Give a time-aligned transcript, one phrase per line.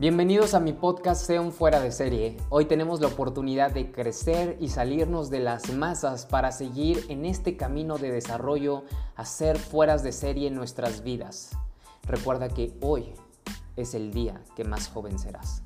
[0.00, 2.38] Bienvenidos a mi podcast Sea un fuera de serie.
[2.48, 7.58] Hoy tenemos la oportunidad de crecer y salirnos de las masas para seguir en este
[7.58, 8.84] camino de desarrollo
[9.14, 11.50] a ser fueras de serie en nuestras vidas.
[12.08, 13.12] Recuerda que hoy
[13.76, 15.62] es el día que más joven serás.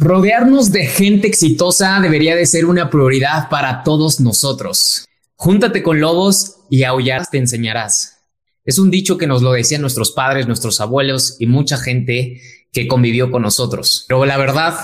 [0.00, 5.04] Rodearnos de gente exitosa debería de ser una prioridad para todos nosotros.
[5.34, 8.20] Júntate con lobos y aullar te enseñarás.
[8.64, 12.40] Es un dicho que nos lo decían nuestros padres, nuestros abuelos y mucha gente
[12.72, 14.04] que convivió con nosotros.
[14.06, 14.78] Pero la verdad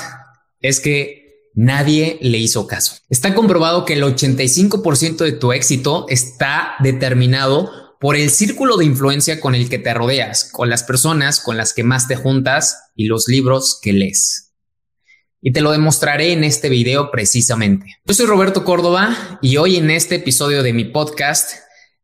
[0.60, 2.96] es que nadie le hizo caso.
[3.08, 7.70] Está comprobado que el 85% de tu éxito está determinado
[8.00, 11.72] por el círculo de influencia con el que te rodeas, con las personas con las
[11.72, 14.44] que más te juntas y los libros que lees
[15.46, 17.98] y te lo demostraré en este video precisamente.
[18.06, 21.56] Yo soy Roberto Córdoba y hoy en este episodio de mi podcast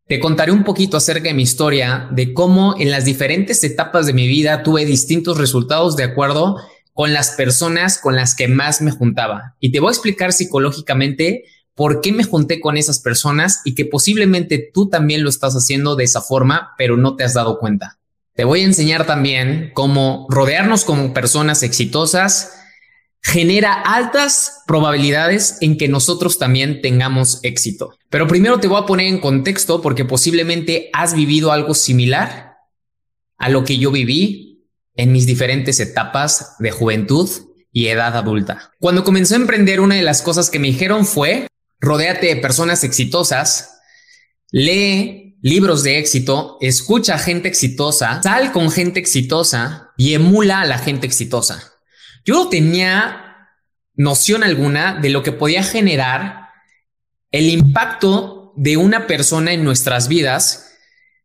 [0.06, 4.12] te contaré un poquito acerca de mi historia, de cómo en las diferentes etapas de
[4.12, 6.58] mi vida tuve distintos resultados de acuerdo
[6.92, 9.56] con las personas con las que más me juntaba.
[9.58, 11.44] Y te voy a explicar psicológicamente
[11.74, 15.96] por qué me junté con esas personas y que posiblemente tú también lo estás haciendo
[15.96, 17.98] de esa forma, pero no te has dado cuenta.
[18.34, 22.59] Te voy a enseñar también cómo rodearnos con personas exitosas
[23.22, 27.94] genera altas probabilidades en que nosotros también tengamos éxito.
[28.08, 32.56] Pero primero te voy a poner en contexto porque posiblemente has vivido algo similar
[33.36, 37.28] a lo que yo viví en mis diferentes etapas de juventud
[37.72, 38.72] y edad adulta.
[38.80, 41.46] Cuando comencé a emprender, una de las cosas que me dijeron fue,
[41.78, 43.80] rodéate de personas exitosas,
[44.50, 50.66] lee libros de éxito, escucha a gente exitosa, sal con gente exitosa y emula a
[50.66, 51.72] la gente exitosa.
[52.24, 53.48] Yo no tenía
[53.94, 56.48] noción alguna de lo que podía generar
[57.30, 60.66] el impacto de una persona en nuestras vidas,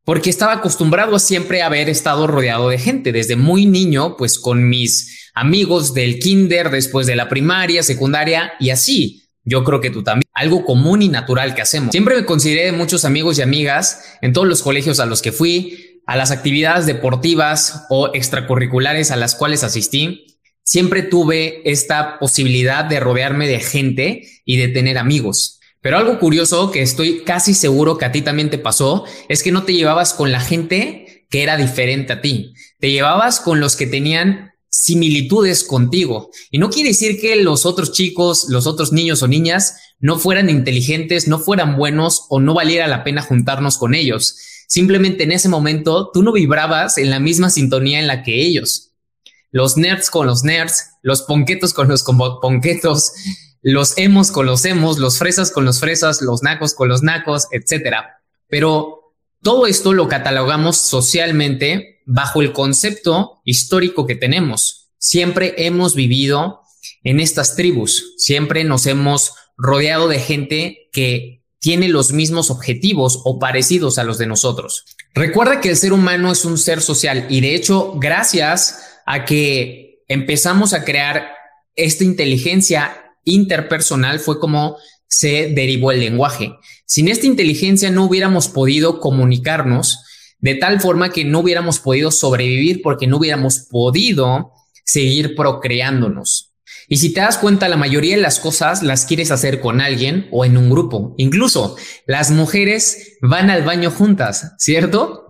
[0.03, 4.69] porque estaba acostumbrado a siempre haber estado rodeado de gente desde muy niño, pues con
[4.69, 9.23] mis amigos del kinder, después de la primaria, secundaria y así.
[9.43, 10.29] Yo creo que tú también.
[10.33, 11.91] Algo común y natural que hacemos.
[11.91, 15.31] Siempre me consideré de muchos amigos y amigas en todos los colegios a los que
[15.31, 20.34] fui, a las actividades deportivas o extracurriculares a las cuales asistí
[20.65, 25.59] siempre tuve esta posibilidad de rodearme de gente y de tener amigos.
[25.79, 29.51] Pero algo curioso que estoy casi seguro que a ti también te pasó es que
[29.51, 32.53] no te llevabas con la gente que era diferente a ti.
[32.79, 36.31] Te llevabas con los que tenían similitudes contigo.
[36.49, 40.49] Y no quiere decir que los otros chicos, los otros niños o niñas no fueran
[40.49, 44.37] inteligentes, no fueran buenos o no valiera la pena juntarnos con ellos.
[44.67, 48.94] Simplemente en ese momento tú no vibrabas en la misma sintonía en la que ellos
[49.55, 53.13] los nerds con los nerds, los ponquetos con los ponquetos,
[53.61, 57.47] los emos con los emos, los fresas con los fresas, los nacos con los nacos,
[57.51, 58.21] etcétera.
[58.49, 64.89] Pero todo esto lo catalogamos socialmente bajo el concepto histórico que tenemos.
[64.97, 66.59] Siempre hemos vivido
[67.05, 73.39] en estas tribus, siempre nos hemos rodeado de gente que tiene los mismos objetivos o
[73.39, 74.83] parecidos a los de nosotros.
[75.13, 80.03] Recuerda que el ser humano es un ser social y de hecho, gracias a que
[80.07, 81.31] empezamos a crear
[81.75, 84.77] esta inteligencia interpersonal fue como
[85.07, 86.53] se derivó el lenguaje.
[86.85, 90.03] Sin esta inteligencia no hubiéramos podido comunicarnos
[90.39, 94.51] de tal forma que no hubiéramos podido sobrevivir porque no hubiéramos podido
[94.83, 96.51] seguir procreándonos.
[96.87, 100.27] Y si te das cuenta, la mayoría de las cosas las quieres hacer con alguien
[100.31, 101.15] o en un grupo.
[101.17, 105.25] Incluso las mujeres van al baño juntas, ¿cierto?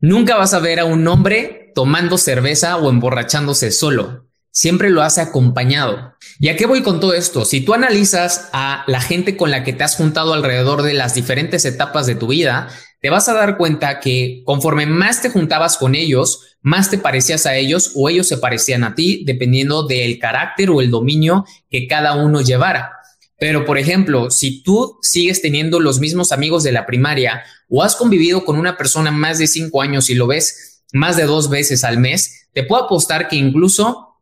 [0.00, 4.26] Nunca vas a ver a un hombre tomando cerveza o emborrachándose solo.
[4.50, 6.14] Siempre lo hace acompañado.
[6.38, 7.44] ¿Y a qué voy con todo esto?
[7.44, 11.14] Si tú analizas a la gente con la que te has juntado alrededor de las
[11.14, 12.68] diferentes etapas de tu vida,
[13.00, 17.46] te vas a dar cuenta que conforme más te juntabas con ellos, más te parecías
[17.46, 21.86] a ellos o ellos se parecían a ti, dependiendo del carácter o el dominio que
[21.86, 22.92] cada uno llevara.
[23.38, 27.96] Pero, por ejemplo, si tú sigues teniendo los mismos amigos de la primaria o has
[27.96, 31.84] convivido con una persona más de cinco años y lo ves más de dos veces
[31.84, 34.16] al mes, te puedo apostar que incluso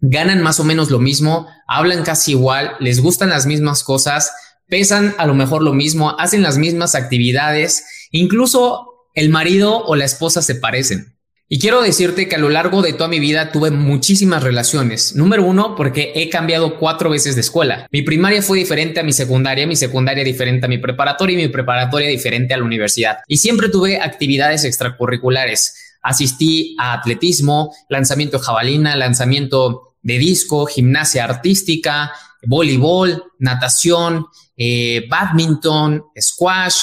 [0.00, 4.30] ganan más o menos lo mismo, hablan casi igual, les gustan las mismas cosas,
[4.68, 10.04] pesan a lo mejor lo mismo, hacen las mismas actividades, incluso el marido o la
[10.04, 11.18] esposa se parecen.
[11.50, 15.14] Y quiero decirte que a lo largo de toda mi vida tuve muchísimas relaciones.
[15.14, 17.86] Número uno, porque he cambiado cuatro veces de escuela.
[17.90, 21.48] Mi primaria fue diferente a mi secundaria, mi secundaria diferente a mi preparatoria y mi
[21.48, 23.20] preparatoria diferente a la universidad.
[23.26, 25.87] Y siempre tuve actividades extracurriculares.
[26.08, 32.12] Asistí a atletismo, lanzamiento jabalina, lanzamiento de disco, gimnasia artística,
[32.46, 34.26] voleibol, natación,
[34.56, 36.80] eh, badminton, squash,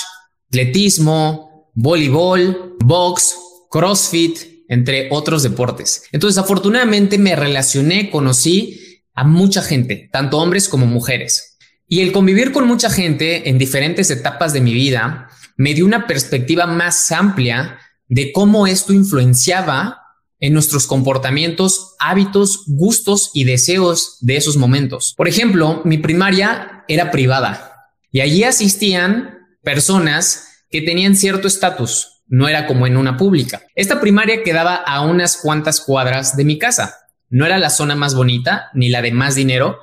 [0.50, 3.36] atletismo, voleibol, box,
[3.72, 4.38] crossfit,
[4.68, 6.04] entre otros deportes.
[6.12, 11.58] Entonces, afortunadamente me relacioné, conocí a mucha gente, tanto hombres como mujeres.
[11.88, 16.08] Y el convivir con mucha gente en diferentes etapas de mi vida me dio una
[16.08, 20.02] perspectiva más amplia de cómo esto influenciaba
[20.40, 25.14] en nuestros comportamientos, hábitos, gustos y deseos de esos momentos.
[25.18, 32.48] Por ejemplo, mi primaria era privada y allí asistían personas que tenían cierto estatus, no
[32.48, 33.64] era como en una pública.
[33.76, 36.96] Esta primaria quedaba a unas cuantas cuadras de mi casa.
[37.30, 39.80] No era la zona más bonita ni la de más dinero,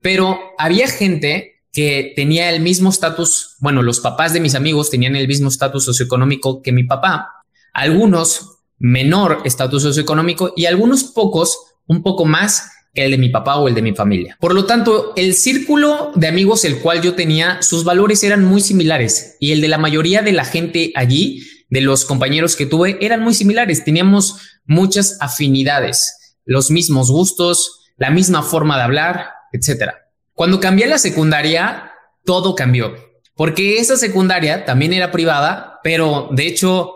[0.00, 5.16] pero había gente que tenía el mismo estatus, bueno, los papás de mis amigos tenían
[5.16, 7.37] el mismo estatus socioeconómico que mi papá,
[7.78, 13.56] algunos menor estatus socioeconómico y algunos pocos un poco más que el de mi papá
[13.56, 14.36] o el de mi familia.
[14.40, 18.60] Por lo tanto, el círculo de amigos el cual yo tenía, sus valores eran muy
[18.60, 22.98] similares y el de la mayoría de la gente allí, de los compañeros que tuve,
[23.00, 23.84] eran muy similares.
[23.84, 30.08] Teníamos muchas afinidades, los mismos gustos, la misma forma de hablar, etcétera.
[30.34, 31.92] Cuando cambié la secundaria,
[32.24, 32.94] todo cambió,
[33.34, 36.94] porque esa secundaria también era privada, pero de hecho,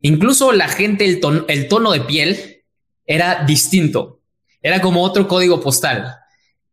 [0.00, 2.64] incluso la gente, el tono, de piel
[3.06, 4.20] era distinto,
[4.62, 6.16] era como otro código postal.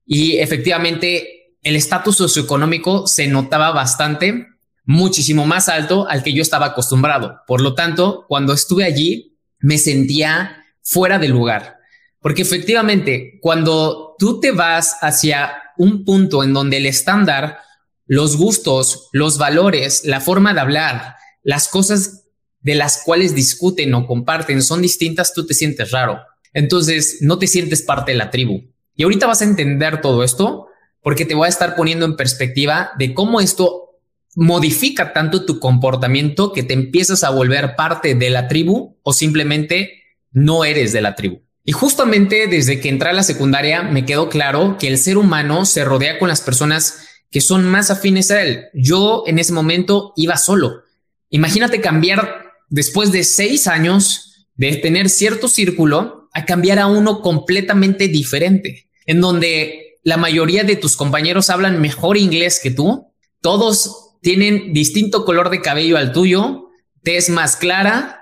[0.06, 4.48] Y efectivamente, el estatus socioeconómico se notaba bastante,
[4.83, 7.39] muchísimo más alto al que yo estaba acostumbrado.
[7.48, 11.80] Por lo tanto, cuando estuve allí, me sentía fuera de lugar.
[12.19, 17.60] Porque efectivamente, cuando tú te vas hacia un punto en donde el estándar,
[18.07, 22.25] los gustos, los valores, la forma de hablar, las cosas
[22.66, 26.20] de las cuales discuten o comparten son distintas, tú te sientes raro.
[26.52, 28.64] Entonces, no te sientes parte de la tribu.
[28.96, 30.66] Y ahorita vas a entender todo esto
[31.04, 34.00] porque te voy a estar poniendo en perspectiva de cómo esto
[34.34, 40.02] modifica tanto tu comportamiento que te empiezas a volver parte de la tribu o simplemente
[40.32, 41.44] no eres de la tribu.
[41.66, 45.66] Y justamente desde que entré a la secundaria me quedó claro que el ser humano
[45.66, 48.66] se rodea con las personas que son más afines a él.
[48.74, 50.82] Yo en ese momento iba solo.
[51.30, 58.08] Imagínate cambiar después de seis años de tener cierto círculo a cambiar a uno completamente
[58.08, 64.74] diferente, en donde la mayoría de tus compañeros hablan mejor inglés que tú, todos tienen
[64.74, 66.70] distinto color de cabello al tuyo,
[67.04, 68.22] te es más clara,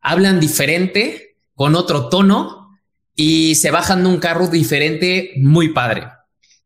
[0.00, 2.78] hablan diferente, con otro tono,
[3.16, 6.08] y se bajan de un carro diferente muy padre.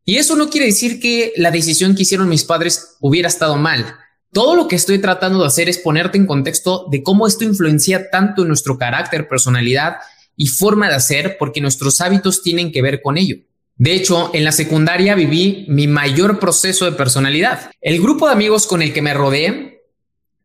[0.05, 3.95] Y eso no quiere decir que la decisión que hicieron mis padres hubiera estado mal.
[4.31, 8.09] Todo lo que estoy tratando de hacer es ponerte en contexto de cómo esto influencia
[8.11, 9.97] tanto nuestro carácter, personalidad
[10.35, 13.37] y forma de hacer, porque nuestros hábitos tienen que ver con ello.
[13.75, 17.71] De hecho, en la secundaria viví mi mayor proceso de personalidad.
[17.81, 19.83] El grupo de amigos con el que me rodeé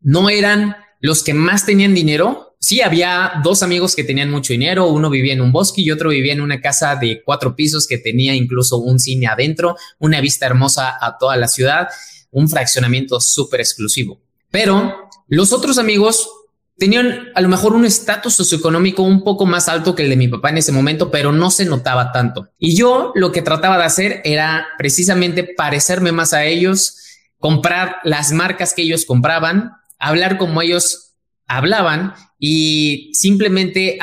[0.01, 4.87] no eran los que más tenían dinero, sí, había dos amigos que tenían mucho dinero,
[4.89, 7.99] uno vivía en un bosque y otro vivía en una casa de cuatro pisos que
[7.99, 11.89] tenía incluso un cine adentro, una vista hermosa a toda la ciudad,
[12.35, 14.21] un fraccionamiento súper exclusivo.
[14.51, 16.29] Pero los otros amigos
[16.77, 20.29] tenían a lo mejor un estatus socioeconómico un poco más alto que el de mi
[20.29, 22.49] papá en ese momento, pero no se notaba tanto.
[22.59, 26.99] Y yo lo que trataba de hacer era precisamente parecerme más a ellos,
[27.39, 31.13] comprar las marcas que ellos compraban, hablar como ellos
[31.47, 33.99] hablaban y simplemente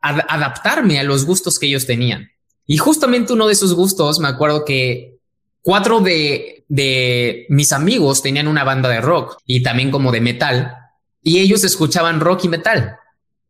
[0.00, 2.30] adaptarme a los gustos que ellos tenían.
[2.66, 5.18] Y justamente uno de esos gustos, me acuerdo que
[5.62, 10.74] cuatro de, de mis amigos tenían una banda de rock y también como de metal,
[11.22, 12.96] y ellos escuchaban rock y metal.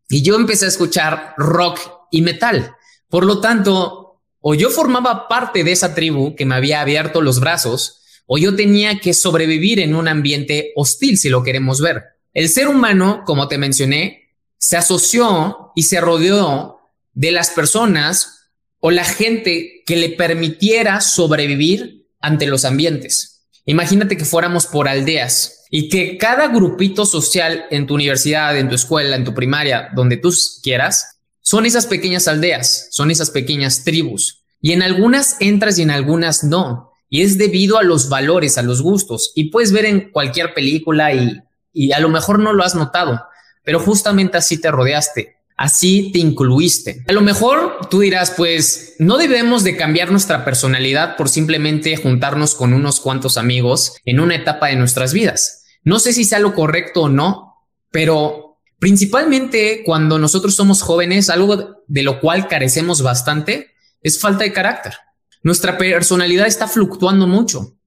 [0.08, 1.78] Y yo empecé a escuchar rock
[2.10, 2.75] y metal.
[3.08, 7.40] Por lo tanto, o yo formaba parte de esa tribu que me había abierto los
[7.40, 12.04] brazos, o yo tenía que sobrevivir en un ambiente hostil, si lo queremos ver.
[12.34, 16.80] El ser humano, como te mencioné, se asoció y se rodeó
[17.14, 23.46] de las personas o la gente que le permitiera sobrevivir ante los ambientes.
[23.64, 28.75] Imagínate que fuéramos por aldeas y que cada grupito social en tu universidad, en tu
[28.75, 34.42] escuela, en tu primaria, donde tú quieras, son esas pequeñas aldeas, son esas pequeñas tribus.
[34.60, 36.92] Y en algunas entras y en algunas no.
[37.10, 39.32] Y es debido a los valores, a los gustos.
[39.34, 41.42] Y puedes ver en cualquier película y
[41.78, 43.25] y a lo mejor no lo has notado,
[43.62, 47.04] pero justamente así te rodeaste, así te incluiste.
[47.08, 52.54] A lo mejor tú dirás, pues no debemos de cambiar nuestra personalidad por simplemente juntarnos
[52.54, 55.64] con unos cuantos amigos en una etapa de nuestras vidas.
[55.82, 57.56] No sé si sea lo correcto o no,
[57.90, 64.52] pero principalmente cuando nosotros somos jóvenes, algo de lo cual carecemos bastante es falta de
[64.52, 64.94] carácter.
[65.42, 67.77] Nuestra personalidad está fluctuando mucho.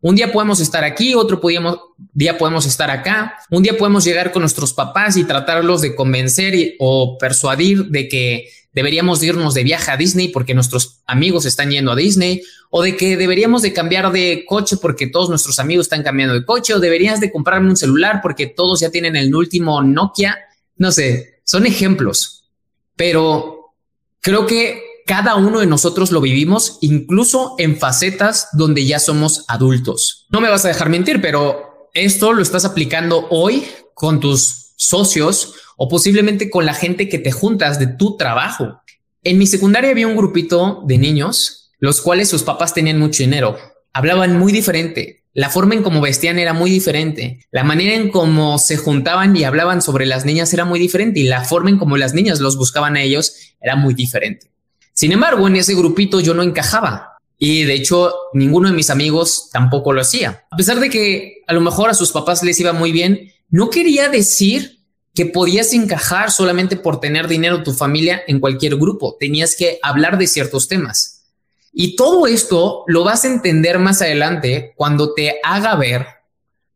[0.00, 1.40] Un día podemos estar aquí, otro
[2.12, 3.38] día podemos estar acá.
[3.50, 8.48] Un día podemos llegar con nuestros papás y tratarlos de convencer o persuadir de que
[8.72, 12.94] deberíamos irnos de viaje a Disney porque nuestros amigos están yendo a Disney o de
[12.94, 16.78] que deberíamos de cambiar de coche porque todos nuestros amigos están cambiando de coche o
[16.78, 20.38] deberías de comprarme un celular porque todos ya tienen el último Nokia.
[20.76, 22.50] No sé, son ejemplos,
[22.96, 23.72] pero
[24.20, 30.26] creo que cada uno de nosotros lo vivimos, incluso en facetas donde ya somos adultos.
[30.30, 35.54] No me vas a dejar mentir, pero esto lo estás aplicando hoy con tus socios
[35.76, 38.82] o posiblemente con la gente que te juntas de tu trabajo.
[39.22, 43.56] En mi secundaria había un grupito de niños, los cuales sus papás tenían mucho dinero.
[43.92, 45.22] Hablaban muy diferente.
[45.32, 47.46] La forma en cómo vestían era muy diferente.
[47.52, 51.20] La manera en cómo se juntaban y hablaban sobre las niñas era muy diferente.
[51.20, 54.50] Y la forma en cómo las niñas los buscaban a ellos era muy diferente.
[54.96, 57.18] Sin embargo, en ese grupito yo no encajaba.
[57.38, 60.46] Y de hecho, ninguno de mis amigos tampoco lo hacía.
[60.50, 63.68] A pesar de que a lo mejor a sus papás les iba muy bien, no
[63.68, 64.80] quería decir
[65.14, 69.18] que podías encajar solamente por tener dinero tu familia en cualquier grupo.
[69.20, 71.24] Tenías que hablar de ciertos temas.
[71.74, 76.06] Y todo esto lo vas a entender más adelante cuando te haga ver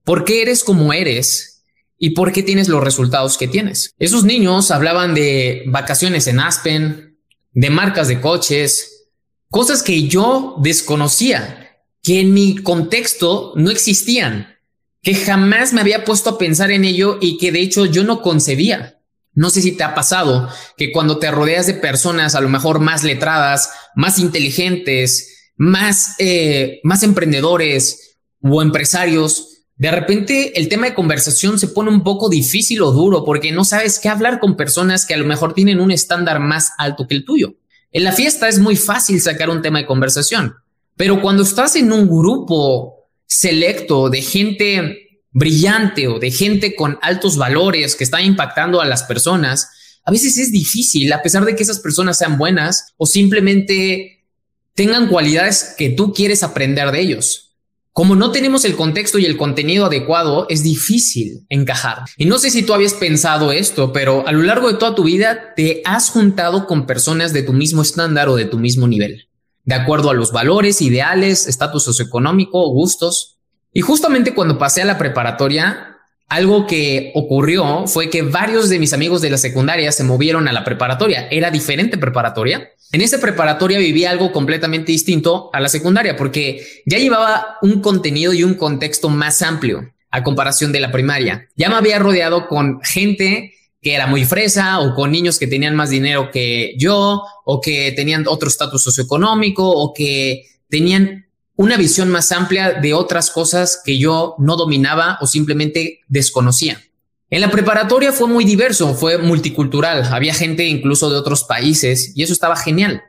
[0.04, 1.62] por qué eres como eres
[1.98, 3.94] y por qué tienes los resultados que tienes.
[3.98, 7.09] Esos niños hablaban de vacaciones en Aspen,
[7.52, 9.08] de marcas de coches,
[9.48, 14.56] cosas que yo desconocía, que en mi contexto no existían,
[15.02, 18.22] que jamás me había puesto a pensar en ello y que de hecho yo no
[18.22, 19.00] concebía.
[19.32, 22.80] No sé si te ha pasado que cuando te rodeas de personas a lo mejor
[22.80, 30.94] más letradas, más inteligentes, más, eh, más emprendedores o empresarios, de repente el tema de
[30.94, 35.06] conversación se pone un poco difícil o duro porque no sabes qué hablar con personas
[35.06, 37.54] que a lo mejor tienen un estándar más alto que el tuyo.
[37.90, 40.54] En la fiesta es muy fácil sacar un tema de conversación,
[40.98, 47.38] pero cuando estás en un grupo selecto de gente brillante o de gente con altos
[47.38, 49.70] valores que está impactando a las personas,
[50.04, 54.26] a veces es difícil, a pesar de que esas personas sean buenas o simplemente
[54.74, 57.49] tengan cualidades que tú quieres aprender de ellos.
[57.92, 62.04] Como no tenemos el contexto y el contenido adecuado, es difícil encajar.
[62.16, 65.04] Y no sé si tú habías pensado esto, pero a lo largo de toda tu
[65.04, 69.28] vida te has juntado con personas de tu mismo estándar o de tu mismo nivel,
[69.64, 73.38] de acuerdo a los valores, ideales, estatus socioeconómico, gustos.
[73.72, 75.89] Y justamente cuando pasé a la preparatoria,
[76.30, 80.52] algo que ocurrió fue que varios de mis amigos de la secundaria se movieron a
[80.52, 81.28] la preparatoria.
[81.30, 86.98] Era diferente preparatoria en esa preparatoria vivía algo completamente distinto a la secundaria porque ya
[86.98, 91.48] llevaba un contenido y un contexto más amplio a comparación de la primaria.
[91.54, 95.76] Ya me había rodeado con gente que era muy fresa o con niños que tenían
[95.76, 101.26] más dinero que yo o que tenían otro estatus socioeconómico o que tenían
[101.60, 106.82] una visión más amplia de otras cosas que yo no dominaba o simplemente desconocía.
[107.28, 112.22] En la preparatoria fue muy diverso, fue multicultural, había gente incluso de otros países y
[112.22, 113.02] eso estaba genial.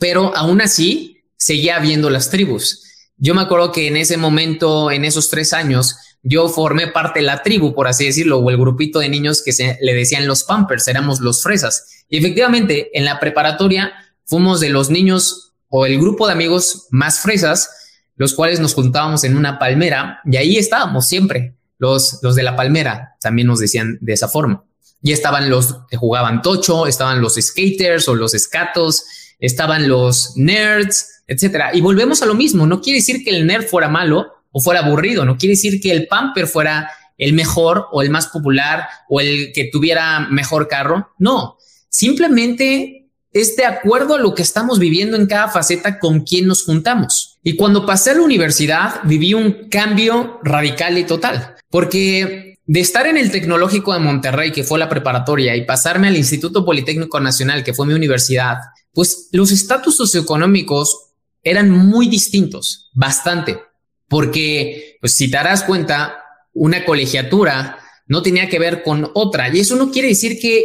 [0.00, 2.82] Pero aún así seguía habiendo las tribus.
[3.18, 7.26] Yo me acuerdo que en ese momento, en esos tres años, yo formé parte de
[7.26, 10.42] la tribu, por así decirlo, o el grupito de niños que se le decían los
[10.42, 12.04] Pampers, éramos los fresas.
[12.08, 13.92] Y efectivamente, en la preparatoria
[14.24, 17.68] fuimos de los niños o el grupo de amigos más fresas,
[18.16, 21.54] los cuales nos juntábamos en una palmera y ahí estábamos siempre.
[21.78, 24.64] Los, los de la palmera también nos decían de esa forma.
[25.02, 29.04] Y estaban los que jugaban tocho, estaban los skaters o los escatos,
[29.38, 31.70] estaban los nerds, etcétera.
[31.74, 32.66] Y volvemos a lo mismo.
[32.66, 35.24] No quiere decir que el nerd fuera malo o fuera aburrido.
[35.24, 39.52] No quiere decir que el pamper fuera el mejor o el más popular o el
[39.52, 41.10] que tuviera mejor carro.
[41.18, 41.56] No,
[41.88, 43.05] simplemente
[43.40, 47.38] es de acuerdo a lo que estamos viviendo en cada faceta con quien nos juntamos.
[47.42, 51.54] Y cuando pasé a la universidad, viví un cambio radical y total.
[51.68, 56.16] Porque de estar en el Tecnológico de Monterrey, que fue la preparatoria, y pasarme al
[56.16, 58.56] Instituto Politécnico Nacional, que fue mi universidad,
[58.92, 61.10] pues los estatus socioeconómicos
[61.42, 63.60] eran muy distintos, bastante.
[64.08, 66.24] Porque, pues si te darás cuenta,
[66.54, 69.54] una colegiatura no tenía que ver con otra.
[69.54, 70.64] Y eso no quiere decir que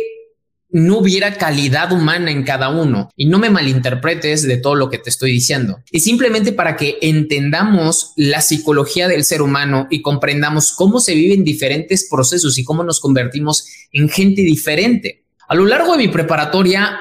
[0.71, 3.09] no hubiera calidad humana en cada uno.
[3.15, 5.79] Y no me malinterpretes de todo lo que te estoy diciendo.
[5.91, 11.43] Y simplemente para que entendamos la psicología del ser humano y comprendamos cómo se viven
[11.43, 15.25] diferentes procesos y cómo nos convertimos en gente diferente.
[15.47, 16.99] A lo largo de mi preparatoria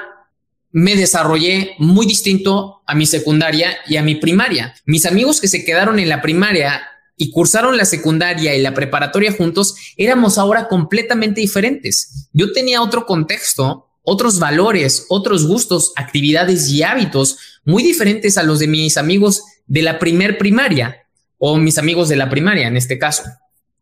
[0.73, 4.75] me desarrollé muy distinto a mi secundaria y a mi primaria.
[4.85, 6.83] Mis amigos que se quedaron en la primaria
[7.21, 12.31] y cursaron la secundaria y la preparatoria juntos, éramos ahora completamente diferentes.
[12.33, 18.59] Yo tenía otro contexto otros valores, otros gustos, actividades y hábitos muy diferentes a los
[18.59, 22.99] de mis amigos de la primer primaria o mis amigos de la primaria en este
[22.99, 23.25] caso.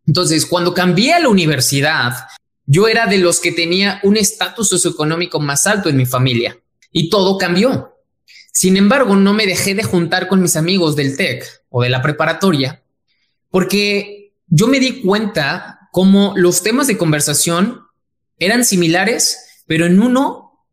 [0.06, 2.12] Entonces, cuando cambié a la universidad,
[2.66, 6.58] yo era de los que tenía un estatus socioeconómico más alto en mi familia
[6.90, 7.94] y todo cambió.
[8.52, 12.02] Sin embargo, no me dejé de juntar con mis amigos del TEC o de la
[12.02, 12.82] preparatoria
[13.50, 17.82] porque yo me di cuenta cómo los temas de conversación
[18.38, 20.64] eran similares, pero en uno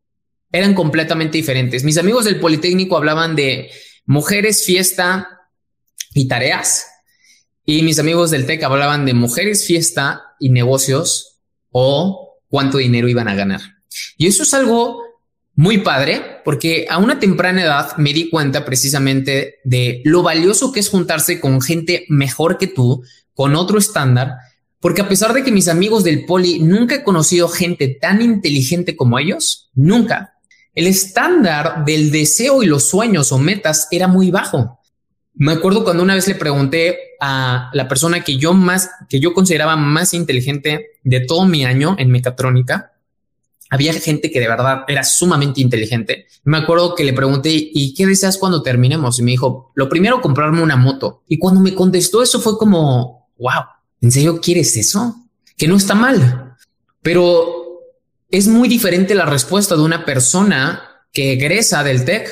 [0.51, 1.83] eran completamente diferentes.
[1.83, 3.71] Mis amigos del Politécnico hablaban de
[4.05, 5.27] mujeres, fiesta
[6.13, 6.87] y tareas.
[7.65, 11.39] Y mis amigos del TEC hablaban de mujeres, fiesta y negocios
[11.71, 13.61] o cuánto dinero iban a ganar.
[14.17, 15.01] Y eso es algo
[15.55, 20.79] muy padre porque a una temprana edad me di cuenta precisamente de lo valioso que
[20.79, 24.37] es juntarse con gente mejor que tú, con otro estándar
[24.85, 28.95] porque a pesar de que mis amigos del poli nunca he conocido gente tan inteligente
[28.95, 30.35] como ellos, nunca.
[30.75, 34.79] El estándar del deseo y los sueños o metas era muy bajo.
[35.33, 39.33] Me acuerdo cuando una vez le pregunté a la persona que yo más, que yo
[39.33, 42.93] consideraba más inteligente de todo mi año en mecatrónica,
[43.75, 46.25] había gente que de verdad era sumamente inteligente.
[46.43, 49.19] Me acuerdo que le pregunté, ¿y qué deseas cuando terminemos?
[49.19, 51.23] Y me dijo, lo primero, comprarme una moto.
[51.27, 53.63] Y cuando me contestó eso fue como, wow,
[54.05, 55.15] ¿En serio quieres eso?
[55.57, 56.55] Que no está mal,
[57.01, 57.81] pero
[58.29, 62.29] es muy diferente la respuesta de una persona que egresa del TEC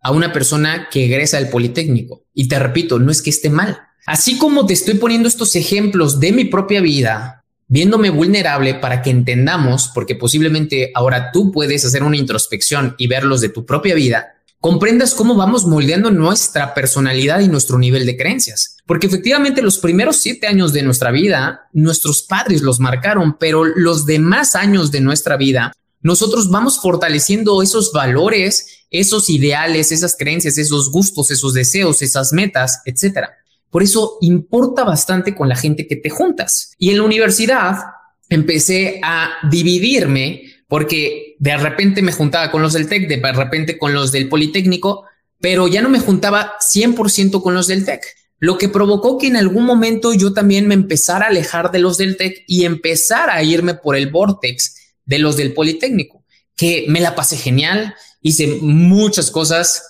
[0.00, 2.24] a una persona que egresa del Politécnico.
[2.32, 3.80] Y te repito, no es que esté mal.
[4.06, 7.39] Así como te estoy poniendo estos ejemplos de mi propia vida,
[7.70, 13.40] viéndome vulnerable para que entendamos, porque posiblemente ahora tú puedes hacer una introspección y verlos
[13.40, 18.76] de tu propia vida, comprendas cómo vamos moldeando nuestra personalidad y nuestro nivel de creencias.
[18.86, 24.04] Porque efectivamente los primeros siete años de nuestra vida, nuestros padres los marcaron, pero los
[24.04, 25.72] demás años de nuestra vida,
[26.02, 32.80] nosotros vamos fortaleciendo esos valores, esos ideales, esas creencias, esos gustos, esos deseos, esas metas,
[32.84, 33.30] etcétera.
[33.70, 36.74] Por eso importa bastante con la gente que te juntas.
[36.78, 37.76] Y en la universidad
[38.28, 43.92] empecé a dividirme porque de repente me juntaba con los del TEC, de repente con
[43.92, 45.04] los del Politécnico,
[45.40, 48.02] pero ya no me juntaba 100% con los del TEC,
[48.38, 51.98] lo que provocó que en algún momento yo también me empezara a alejar de los
[51.98, 56.24] del TEC y empezar a irme por el vortex de los del Politécnico,
[56.56, 59.82] que me la pasé genial, hice muchas cosas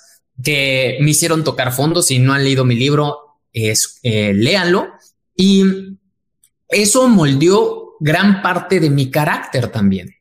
[0.42, 2.02] que me hicieron tocar fondo.
[2.02, 4.88] Si no han leído mi libro, es, eh, léanlo.
[5.34, 5.64] Y
[6.68, 10.14] eso moldeó gran parte de mi carácter también.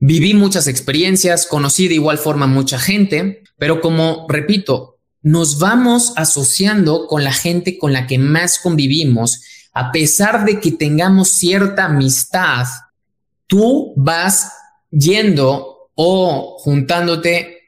[0.00, 7.06] Viví muchas experiencias, conocí de igual forma mucha gente, pero como repito, nos vamos asociando
[7.08, 9.42] con la gente con la que más convivimos,
[9.72, 12.66] a pesar de que tengamos cierta amistad,
[13.46, 14.52] tú vas
[14.90, 17.58] yendo o juntándote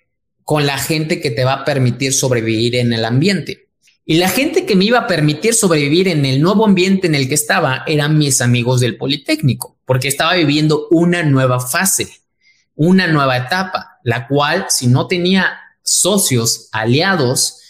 [0.45, 3.69] con la gente que te va a permitir sobrevivir en el ambiente.
[4.11, 7.29] Y la gente que me iba a permitir sobrevivir en el nuevo ambiente en el
[7.29, 12.09] que estaba eran mis amigos del Politécnico, porque estaba viviendo una nueva fase,
[12.75, 17.61] una nueva etapa, la cual si no tenía socios, aliados,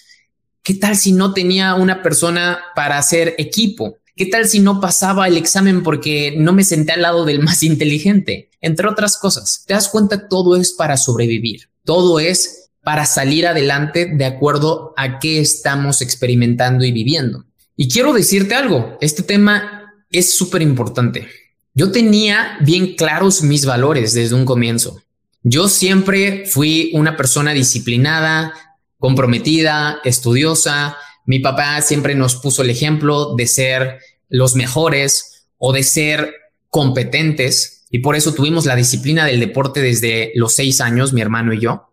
[0.63, 3.99] ¿qué tal si no tenía una persona para hacer equipo?
[4.17, 7.63] ¿Qué tal si no pasaba el examen porque no me senté al lado del más
[7.63, 8.49] inteligente?
[8.63, 14.07] Entre otras cosas, te das cuenta, todo es para sobrevivir, todo es para salir adelante
[14.07, 17.45] de acuerdo a qué estamos experimentando y viviendo.
[17.77, 21.29] Y quiero decirte algo, este tema es súper importante.
[21.75, 25.03] Yo tenía bien claros mis valores desde un comienzo.
[25.43, 28.53] Yo siempre fui una persona disciplinada,
[28.99, 30.97] comprometida, estudiosa.
[31.25, 36.35] Mi papá siempre nos puso el ejemplo de ser los mejores o de ser
[36.69, 41.53] competentes y por eso tuvimos la disciplina del deporte desde los seis años, mi hermano
[41.53, 41.90] y yo.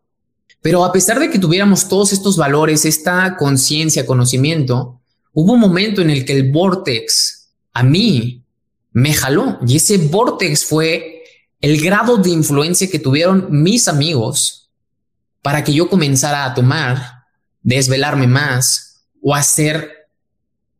[0.67, 4.99] Pero a pesar de que tuviéramos todos estos valores, esta conciencia, conocimiento,
[5.31, 8.43] hubo un momento en el que el vortex a mí
[8.91, 11.23] me jaló y ese vortex fue
[11.61, 14.69] el grado de influencia que tuvieron mis amigos
[15.41, 17.23] para que yo comenzara a tomar,
[17.61, 20.09] desvelarme más o hacer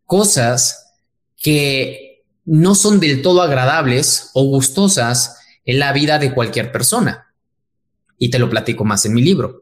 [0.03, 0.97] cosas
[1.37, 7.33] que no son del todo agradables o gustosas en la vida de cualquier persona.
[8.17, 9.61] Y te lo platico más en mi libro.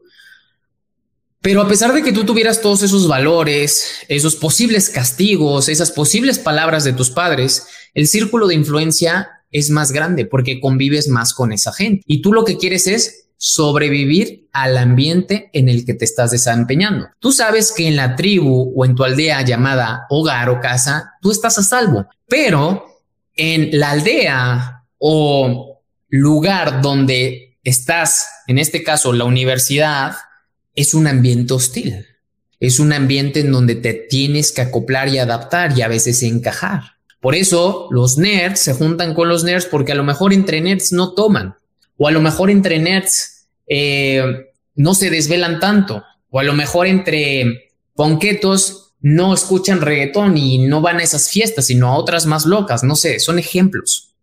[1.46, 6.40] Pero a pesar de que tú tuvieras todos esos valores, esos posibles castigos, esas posibles
[6.40, 11.52] palabras de tus padres, el círculo de influencia es más grande porque convives más con
[11.52, 12.02] esa gente.
[12.04, 17.10] Y tú lo que quieres es sobrevivir al ambiente en el que te estás desempeñando.
[17.20, 21.30] Tú sabes que en la tribu o en tu aldea llamada hogar o casa, tú
[21.30, 22.86] estás a salvo, pero
[23.36, 30.16] en la aldea o lugar donde estás, en este caso, la universidad,
[30.76, 32.06] es un ambiente hostil.
[32.60, 36.82] Es un ambiente en donde te tienes que acoplar y adaptar y a veces encajar.
[37.20, 40.92] Por eso los nerds se juntan con los nerds porque a lo mejor entre nerds
[40.92, 41.56] no toman
[41.96, 46.86] o a lo mejor entre nerds eh, no se desvelan tanto o a lo mejor
[46.86, 52.46] entre ponquetos no escuchan reggaetón y no van a esas fiestas, sino a otras más
[52.46, 54.14] locas, no sé, son ejemplos.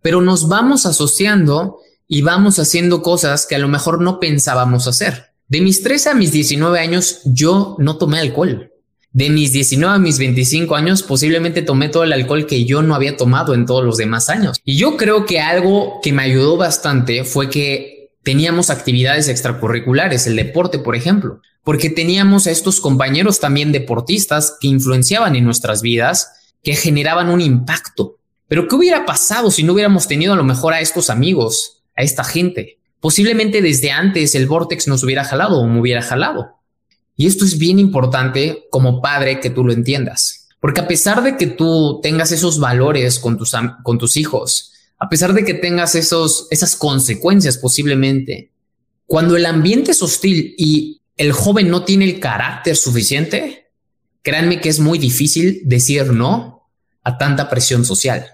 [0.00, 5.31] Pero nos vamos asociando y vamos haciendo cosas que a lo mejor no pensábamos hacer.
[5.52, 8.72] De mis 13 a mis 19 años yo no tomé alcohol.
[9.12, 12.94] De mis 19 a mis 25 años posiblemente tomé todo el alcohol que yo no
[12.94, 14.62] había tomado en todos los demás años.
[14.64, 20.36] Y yo creo que algo que me ayudó bastante fue que teníamos actividades extracurriculares, el
[20.36, 26.54] deporte, por ejemplo, porque teníamos a estos compañeros también deportistas que influenciaban en nuestras vidas,
[26.62, 28.16] que generaban un impacto.
[28.48, 32.00] Pero ¿qué hubiera pasado si no hubiéramos tenido a lo mejor a estos amigos, a
[32.00, 32.78] esta gente?
[33.02, 36.60] Posiblemente desde antes el Vortex nos hubiera jalado o me hubiera jalado.
[37.16, 40.46] Y esto es bien importante como padre que tú lo entiendas.
[40.60, 45.08] Porque a pesar de que tú tengas esos valores con tus, con tus hijos, a
[45.08, 48.52] pesar de que tengas esos, esas consecuencias posiblemente,
[49.04, 53.72] cuando el ambiente es hostil y el joven no tiene el carácter suficiente,
[54.22, 56.68] créanme que es muy difícil decir no
[57.02, 58.24] a tanta presión social.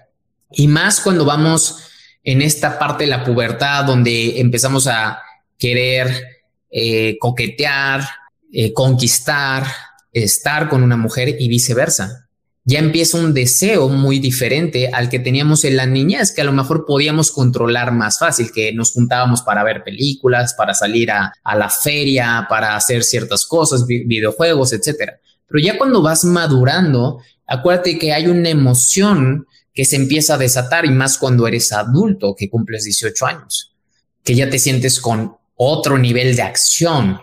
[0.51, 1.88] Y más cuando vamos
[2.23, 5.21] en esta parte de la pubertad donde empezamos a
[5.57, 6.39] querer
[6.71, 8.07] eh, coquetear,
[8.51, 9.65] eh, conquistar,
[10.11, 12.29] estar con una mujer y viceversa.
[12.65, 16.51] Ya empieza un deseo muy diferente al que teníamos en la niñez, que a lo
[16.51, 21.69] mejor podíamos controlar más fácil, que nos juntábamos para ver películas, para salir a, la
[21.69, 25.19] feria, para hacer ciertas cosas, videojuegos, etcétera.
[25.47, 29.47] Pero ya cuando vas madurando, acuérdate que hay una emoción
[29.79, 33.77] que se empieza a desatar y más cuando eres adulto, que cumples 18 años,
[34.25, 37.21] que ya te sientes con otro nivel de acción.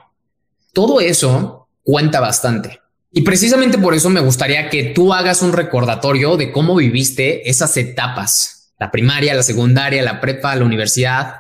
[0.73, 2.81] Todo eso cuenta bastante.
[3.13, 7.77] Y precisamente por eso me gustaría que tú hagas un recordatorio de cómo viviste esas
[7.77, 11.35] etapas, la primaria, la secundaria, la prepa, la universidad.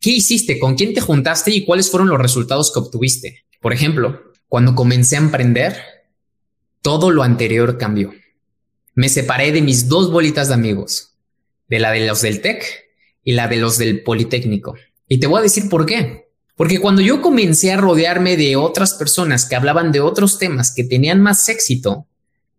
[0.00, 0.58] ¿Qué hiciste?
[0.58, 3.44] ¿Con quién te juntaste y cuáles fueron los resultados que obtuviste?
[3.60, 5.76] Por ejemplo, cuando comencé a emprender,
[6.82, 8.12] todo lo anterior cambió
[8.98, 11.14] me separé de mis dos bolitas de amigos,
[11.68, 12.64] de la de los del TEC
[13.22, 14.74] y la de los del Politécnico.
[15.06, 16.32] Y te voy a decir por qué.
[16.56, 20.82] Porque cuando yo comencé a rodearme de otras personas que hablaban de otros temas que
[20.82, 22.08] tenían más éxito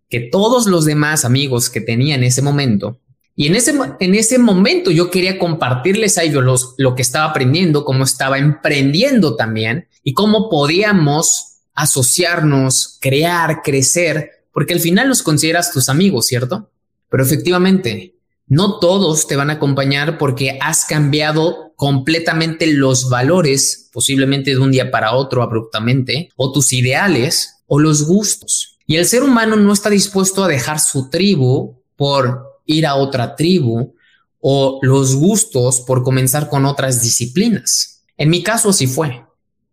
[0.08, 3.02] que todos los demás amigos que tenía en ese momento,
[3.36, 7.84] y en ese, en ese momento yo quería compartirles a ellos lo que estaba aprendiendo,
[7.84, 15.72] cómo estaba emprendiendo también y cómo podíamos asociarnos, crear, crecer porque al final los consideras
[15.72, 16.70] tus amigos, ¿cierto?
[17.10, 18.16] Pero efectivamente,
[18.48, 24.72] no todos te van a acompañar porque has cambiado completamente los valores, posiblemente de un
[24.72, 28.78] día para otro abruptamente, o tus ideales o los gustos.
[28.86, 33.36] Y el ser humano no está dispuesto a dejar su tribu por ir a otra
[33.36, 33.94] tribu
[34.40, 38.04] o los gustos por comenzar con otras disciplinas.
[38.18, 39.24] En mi caso así fue.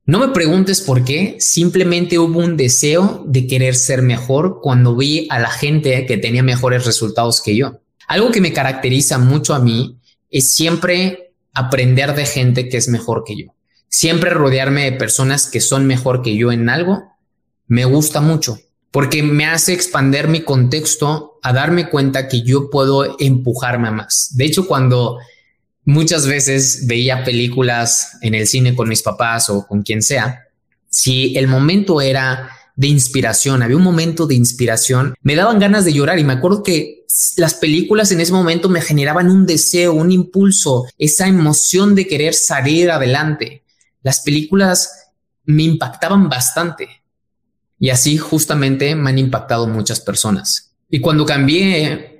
[0.07, 5.27] No me preguntes por qué, simplemente hubo un deseo de querer ser mejor cuando vi
[5.31, 7.81] a la gente que tenía mejores resultados que yo.
[8.07, 9.99] Algo que me caracteriza mucho a mí
[10.31, 13.47] es siempre aprender de gente que es mejor que yo.
[13.89, 17.03] Siempre rodearme de personas que son mejor que yo en algo
[17.67, 18.61] me gusta mucho
[18.93, 24.31] porque me hace expander mi contexto a darme cuenta que yo puedo empujarme a más.
[24.37, 25.19] De hecho, cuando
[25.87, 30.49] muchas veces veía películas en el cine con mis papás o con quien sea,
[30.91, 35.95] si el momento era de inspiración, había un momento de inspiración, me daban ganas de
[35.95, 40.11] llorar y me acuerdo que las películas en ese momento me generaban un deseo, un
[40.11, 43.63] impulso, esa emoción de querer salir adelante.
[44.03, 45.11] Las películas
[45.45, 47.03] me impactaban bastante
[47.79, 50.75] y así justamente me han impactado muchas personas.
[50.91, 52.16] Y cuando cambié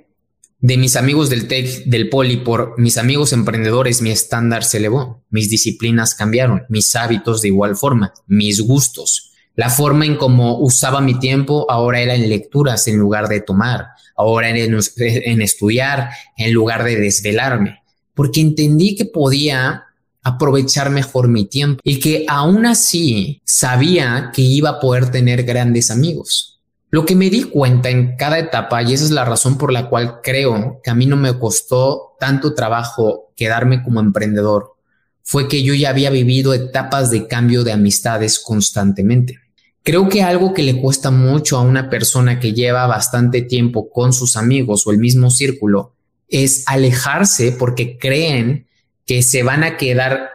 [0.59, 5.23] de mis amigos del TEC, del Poli, por mis amigos emprendedores, mi estándar se elevó,
[5.29, 11.01] mis disciplinas cambiaron, mis hábitos de igual forma, mis gustos, la forma en cómo usaba
[11.01, 16.53] mi tiempo ahora era en lecturas en lugar de tomar, ahora en, en estudiar en
[16.53, 17.81] lugar de desvelarme,
[18.13, 19.85] porque entendí que podía
[20.21, 25.89] aprovechar mejor mi tiempo y que aún así sabía que iba a poder tener grandes
[25.89, 26.56] amigos.
[26.89, 29.89] Lo que me di cuenta en cada etapa, y esa es la razón por la
[29.89, 34.75] cual creo que a mí no me costó tanto trabajo quedarme como emprendedor,
[35.21, 39.37] fue que yo ya había vivido etapas de cambio de amistades constantemente.
[39.83, 44.13] Creo que algo que le cuesta mucho a una persona que lleva bastante tiempo con
[44.13, 45.93] sus amigos o el mismo círculo
[46.29, 48.67] es alejarse porque creen
[49.05, 50.29] que se van a quedar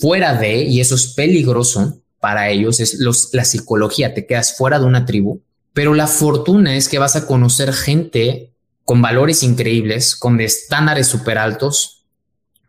[0.00, 2.98] fuera de, y eso es peligroso para ellos, es
[3.32, 5.40] la psicología, te quedas fuera de una tribu,
[5.76, 8.54] pero la fortuna es que vas a conocer gente
[8.86, 12.06] con valores increíbles, con estándares súper altos,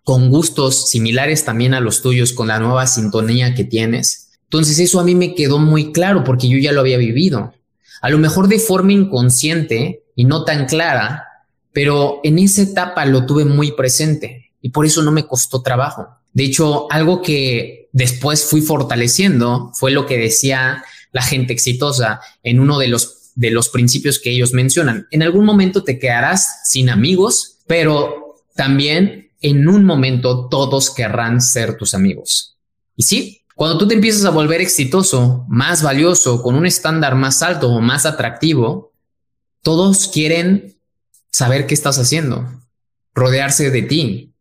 [0.03, 4.31] con gustos similares también a los tuyos, con la nueva sintonía que tienes.
[4.43, 7.53] Entonces eso a mí me quedó muy claro porque yo ya lo había vivido.
[8.01, 11.27] A lo mejor de forma inconsciente y no tan clara,
[11.71, 16.09] pero en esa etapa lo tuve muy presente y por eso no me costó trabajo.
[16.33, 20.83] De hecho, algo que después fui fortaleciendo fue lo que decía
[21.17, 25.07] la gente exitosa en uno de los, de los principios que ellos mencionan.
[25.09, 31.75] En algún momento te quedarás sin amigos, pero también en un momento todos querrán ser
[31.75, 32.55] tus amigos.
[32.95, 37.41] Y sí, cuando tú te empiezas a volver exitoso, más valioso, con un estándar más
[37.41, 38.93] alto o más atractivo,
[39.63, 40.77] todos quieren
[41.31, 42.47] saber qué estás haciendo,
[43.15, 44.35] rodearse de ti,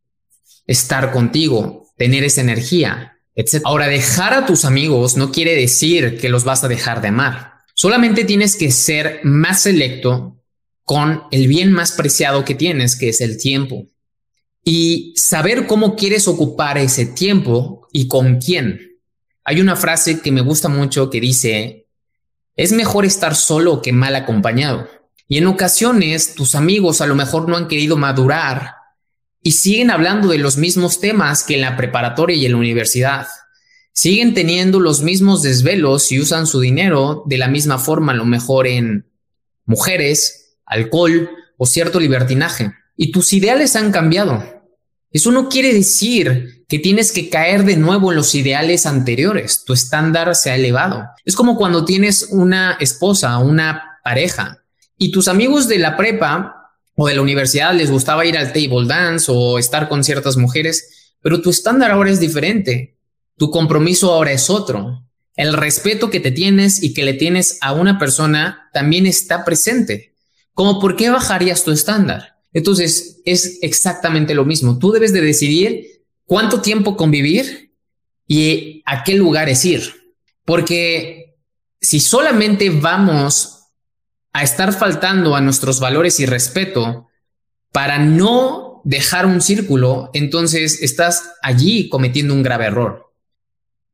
[0.67, 3.16] estar contigo, tener esa energía,
[3.65, 7.57] Ahora, dejar a tus amigos no quiere decir que los vas a dejar de amar.
[7.75, 10.43] Solamente tienes que ser más selecto
[10.85, 13.87] con el bien más preciado que tienes, que es el tiempo.
[14.65, 19.01] Y saber cómo quieres ocupar ese tiempo y con quién.
[19.45, 21.87] Hay una frase que me gusta mucho que dice,
[22.57, 24.89] es mejor estar solo que mal acompañado.
[25.29, 28.76] Y en ocasiones tus amigos a lo mejor no han querido madurar
[29.47, 33.29] y siguen hablando de los mismos temas que en la preparatoria y en la universidad.
[33.93, 38.25] Siguen teniendo los mismos desvelos y usan su dinero de la misma forma, a lo
[38.25, 39.09] mejor en
[39.65, 42.73] mujeres, alcohol o cierto libertinaje.
[42.97, 44.43] Y tus ideales han cambiado.
[45.13, 49.63] Eso no quiere decir que tienes que caer de nuevo en los ideales anteriores.
[49.65, 51.05] Tu estándar se ha elevado.
[51.25, 54.65] Es como cuando tienes una esposa, una pareja
[54.99, 56.66] y tus amigos de la prepa
[56.97, 61.15] o de la universidad les gustaba ir al table dance o estar con ciertas mujeres,
[61.21, 62.99] pero tu estándar ahora es diferente.
[63.37, 65.05] Tu compromiso ahora es otro.
[65.35, 70.15] El respeto que te tienes y que le tienes a una persona también está presente.
[70.55, 72.39] Como por qué bajarías tu estándar?
[72.55, 74.79] Entonces es exactamente lo mismo.
[74.79, 77.75] Tú debes de decidir cuánto tiempo convivir
[78.27, 79.83] y a qué lugares ir.
[80.47, 81.37] Porque
[81.79, 83.56] si solamente vamos
[84.37, 87.09] a estar faltando a nuestros valores y respeto
[87.73, 93.15] para no dejar un círculo, entonces estás allí cometiendo un grave error,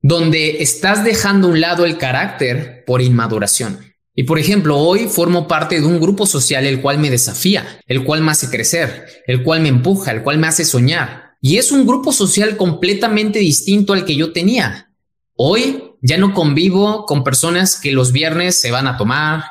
[0.00, 3.94] donde estás dejando a un lado el carácter por inmaduración.
[4.16, 8.02] Y por ejemplo, hoy formo parte de un grupo social el cual me desafía, el
[8.02, 11.37] cual me hace crecer, el cual me empuja, el cual me hace soñar.
[11.40, 14.90] Y es un grupo social completamente distinto al que yo tenía.
[15.37, 19.44] Hoy ya no convivo con personas que los viernes se van a tomar,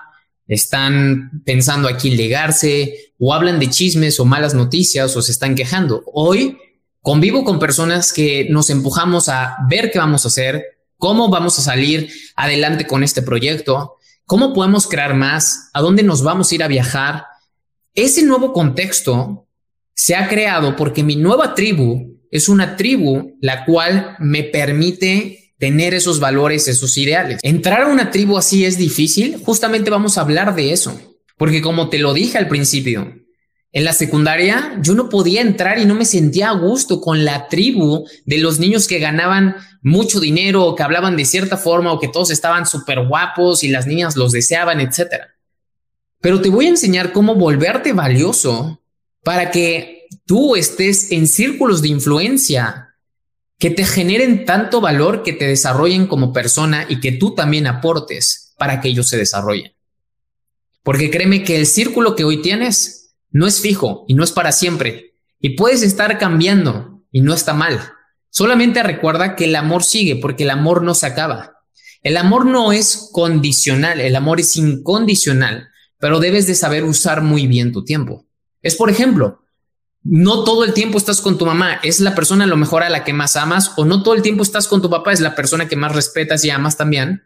[0.51, 5.55] están pensando aquí en legarse o hablan de chismes o malas noticias o se están
[5.55, 6.03] quejando.
[6.13, 6.57] Hoy
[7.01, 11.61] convivo con personas que nos empujamos a ver qué vamos a hacer, cómo vamos a
[11.61, 16.63] salir adelante con este proyecto, cómo podemos crear más, a dónde nos vamos a ir
[16.63, 17.27] a viajar.
[17.93, 19.47] Ese nuevo contexto
[19.93, 25.93] se ha creado porque mi nueva tribu es una tribu la cual me permite tener
[25.93, 27.39] esos valores, esos ideales.
[27.43, 30.99] Entrar a una tribu así es difícil, justamente vamos a hablar de eso,
[31.37, 33.13] porque como te lo dije al principio,
[33.71, 37.47] en la secundaria yo no podía entrar y no me sentía a gusto con la
[37.47, 41.99] tribu de los niños que ganaban mucho dinero o que hablaban de cierta forma o
[41.99, 45.27] que todos estaban súper guapos y las niñas los deseaban, etc.
[46.21, 48.81] Pero te voy a enseñar cómo volverte valioso
[49.23, 52.90] para que tú estés en círculos de influencia
[53.61, 58.55] que te generen tanto valor que te desarrollen como persona y que tú también aportes
[58.57, 59.75] para que ellos se desarrollen.
[60.81, 64.51] Porque créeme que el círculo que hoy tienes no es fijo y no es para
[64.51, 67.79] siempre y puedes estar cambiando y no está mal.
[68.31, 71.59] Solamente recuerda que el amor sigue porque el amor no se acaba.
[72.01, 75.69] El amor no es condicional, el amor es incondicional,
[75.99, 78.25] pero debes de saber usar muy bien tu tiempo.
[78.63, 79.40] Es por ejemplo,
[80.03, 82.89] no todo el tiempo estás con tu mamá, es la persona a lo mejor a
[82.89, 85.35] la que más amas, o no todo el tiempo estás con tu papá, es la
[85.35, 87.23] persona que más respetas y amas también,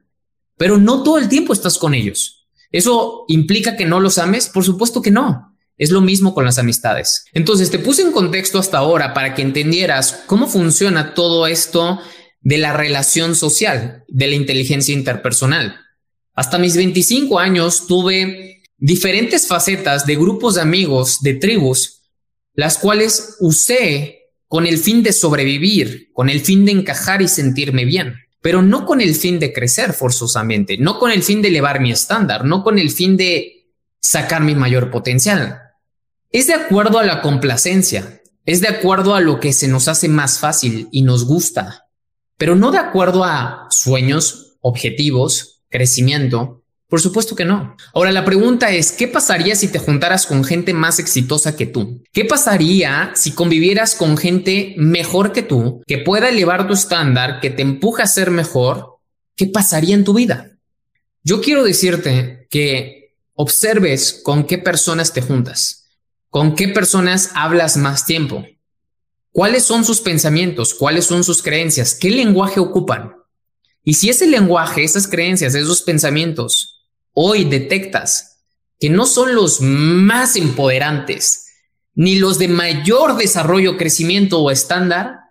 [0.57, 2.47] pero no todo el tiempo estás con ellos.
[2.71, 4.49] ¿Eso implica que no los ames?
[4.49, 5.55] Por supuesto que no.
[5.77, 7.25] Es lo mismo con las amistades.
[7.33, 11.99] Entonces te puse en contexto hasta ahora para que entendieras cómo funciona todo esto
[12.41, 15.79] de la relación social, de la inteligencia interpersonal.
[16.33, 21.94] Hasta mis 25 años tuve diferentes facetas de grupos de amigos, de tribus,
[22.55, 27.85] las cuales usé con el fin de sobrevivir, con el fin de encajar y sentirme
[27.85, 31.81] bien, pero no con el fin de crecer forzosamente, no con el fin de elevar
[31.81, 33.67] mi estándar, no con el fin de
[33.99, 35.61] sacar mi mayor potencial.
[36.31, 40.07] Es de acuerdo a la complacencia, es de acuerdo a lo que se nos hace
[40.07, 41.81] más fácil y nos gusta.
[42.37, 46.64] pero no de acuerdo a sueños, objetivos, crecimiento.
[46.87, 47.75] Por supuesto que no.
[47.93, 52.03] Ahora la pregunta es, ¿qué pasaría si te juntaras con gente más exitosa que tú?
[52.11, 57.49] ¿Qué pasaría si convivieras con gente mejor que tú, que pueda elevar tu estándar, que
[57.49, 58.99] te empuja a ser mejor?
[59.35, 60.51] ¿Qué pasaría en tu vida?
[61.23, 65.87] Yo quiero decirte que observes con qué personas te juntas,
[66.29, 68.45] con qué personas hablas más tiempo,
[69.31, 73.15] cuáles son sus pensamientos, cuáles son sus creencias, qué lenguaje ocupan.
[73.83, 76.74] Y si ese lenguaje, esas creencias, esos pensamientos,
[77.15, 78.43] hoy detectas
[78.79, 81.47] que no son los más empoderantes,
[81.95, 85.21] ni los de mayor desarrollo, crecimiento o estándar,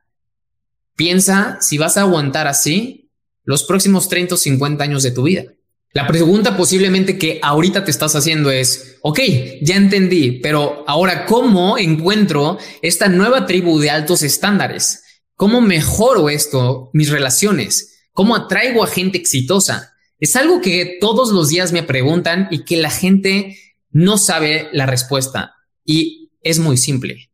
[0.97, 3.13] piensa si vas a aguantar así
[3.45, 5.45] los próximos 30 o 50 años de tu vida.
[5.93, 9.21] La pregunta posiblemente que ahorita te estás haciendo es, ok,
[9.63, 15.05] ya entendí, pero ahora ¿cómo encuentro esta nueva tribu de altos estándares?
[15.37, 18.09] ¿Cómo mejoro esto, mis relaciones?
[18.13, 19.94] ¿Cómo atraigo a gente exitosa?
[20.25, 23.59] Es algo que todos los días me preguntan y que la gente
[23.91, 25.57] no sabe la respuesta.
[25.85, 27.31] Y es muy simple.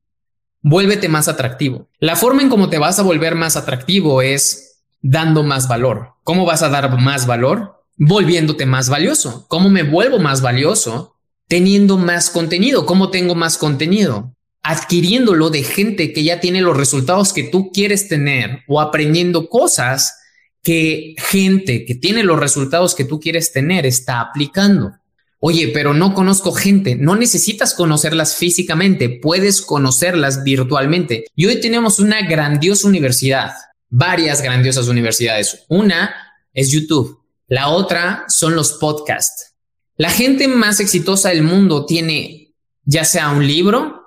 [0.61, 1.89] Vuélvete más atractivo.
[2.01, 6.15] La forma en cómo te vas a volver más atractivo es dando más valor.
[6.25, 7.77] ¿Cómo vas a dar más valor?
[7.97, 9.47] volviéndote más valioso.
[9.47, 11.15] ¿Cómo me vuelvo más valioso?
[11.47, 12.87] Teniendo más contenido.
[12.87, 14.35] ¿Cómo tengo más contenido?
[14.65, 20.20] Adquiriéndolo de gente que ya tiene los resultados que tú quieres tener o aprendiendo cosas
[20.63, 24.93] que gente que tiene los resultados que tú quieres tener está aplicando.
[25.39, 26.97] Oye, pero no conozco gente.
[26.97, 31.25] No necesitas conocerlas físicamente, puedes conocerlas virtualmente.
[31.35, 33.53] Y hoy tenemos una grandiosa universidad,
[33.89, 35.65] varias grandiosas universidades.
[35.69, 36.15] Una
[36.53, 37.21] es YouTube.
[37.49, 39.55] La otra son los podcasts.
[39.97, 44.03] La gente más exitosa del mundo tiene ya sea un libro,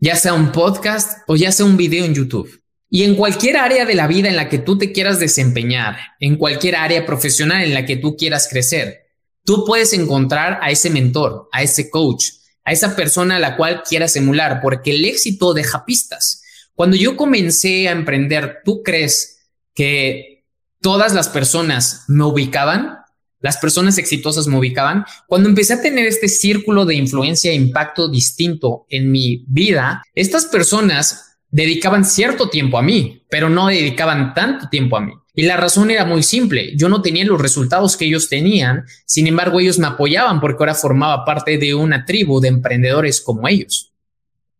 [0.00, 2.50] ya sea un podcast o ya sea un video en YouTube.
[2.90, 6.36] Y en cualquier área de la vida en la que tú te quieras desempeñar, en
[6.36, 9.06] cualquier área profesional en la que tú quieras crecer,
[9.44, 12.24] tú puedes encontrar a ese mentor, a ese coach,
[12.64, 16.42] a esa persona a la cual quieras emular, porque el éxito deja pistas.
[16.74, 19.38] Cuando yo comencé a emprender, ¿tú crees
[19.74, 20.44] que
[20.80, 22.98] todas las personas me ubicaban,
[23.40, 25.04] las personas exitosas me ubicaban.
[25.26, 30.46] Cuando empecé a tener este círculo de influencia e impacto distinto en mi vida, estas
[30.46, 35.12] personas dedicaban cierto tiempo a mí, pero no dedicaban tanto tiempo a mí.
[35.34, 39.26] Y la razón era muy simple, yo no tenía los resultados que ellos tenían, sin
[39.28, 43.92] embargo ellos me apoyaban porque ahora formaba parte de una tribu de emprendedores como ellos.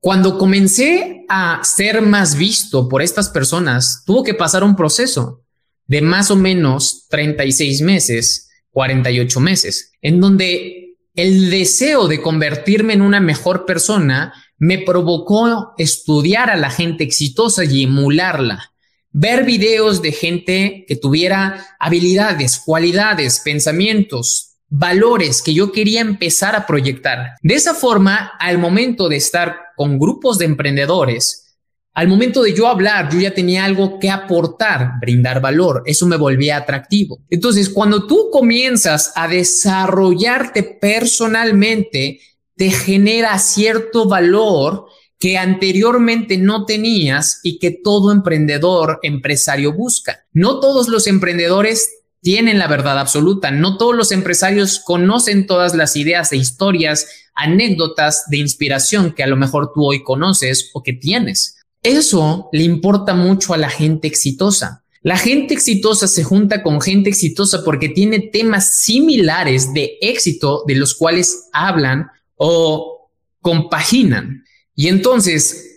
[0.00, 5.42] Cuando comencé a ser más visto por estas personas, tuvo que pasar un proceso
[5.86, 13.02] de más o menos 36 meses, 48 meses, en donde el deseo de convertirme en
[13.02, 18.72] una mejor persona me provocó estudiar a la gente exitosa y emularla,
[19.12, 26.66] ver videos de gente que tuviera habilidades, cualidades, pensamientos, valores que yo quería empezar a
[26.66, 27.32] proyectar.
[27.42, 31.48] De esa forma, al momento de estar con grupos de emprendedores,
[31.94, 35.82] al momento de yo hablar, yo ya tenía algo que aportar, brindar valor.
[35.84, 37.18] Eso me volvía atractivo.
[37.28, 42.20] Entonces, cuando tú comienzas a desarrollarte personalmente,
[42.58, 44.86] te genera cierto valor
[45.18, 50.26] que anteriormente no tenías y que todo emprendedor, empresario busca.
[50.32, 51.88] No todos los emprendedores
[52.20, 53.50] tienen la verdad absoluta.
[53.50, 59.28] No todos los empresarios conocen todas las ideas e historias, anécdotas de inspiración que a
[59.28, 61.56] lo mejor tú hoy conoces o que tienes.
[61.82, 64.84] Eso le importa mucho a la gente exitosa.
[65.02, 70.74] La gente exitosa se junta con gente exitosa porque tiene temas similares de éxito de
[70.74, 74.44] los cuales hablan o compaginan.
[74.74, 75.68] Y entonces,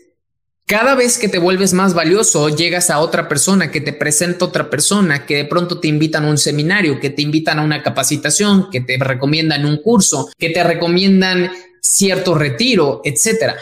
[0.66, 4.70] cada vez que te vuelves más valioso, llegas a otra persona que te presenta otra
[4.70, 8.70] persona, que de pronto te invitan a un seminario, que te invitan a una capacitación,
[8.72, 13.58] que te recomiendan un curso, que te recomiendan cierto retiro, etcétera.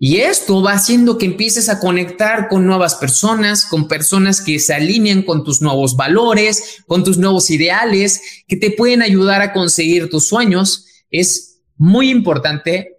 [0.00, 4.72] Y esto va haciendo que empieces a conectar con nuevas personas, con personas que se
[4.72, 10.08] alinean con tus nuevos valores, con tus nuevos ideales, que te pueden ayudar a conseguir
[10.08, 10.86] tus sueños.
[11.10, 11.47] Es
[11.78, 12.96] muy importante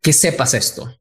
[0.00, 0.98] que sepas esto.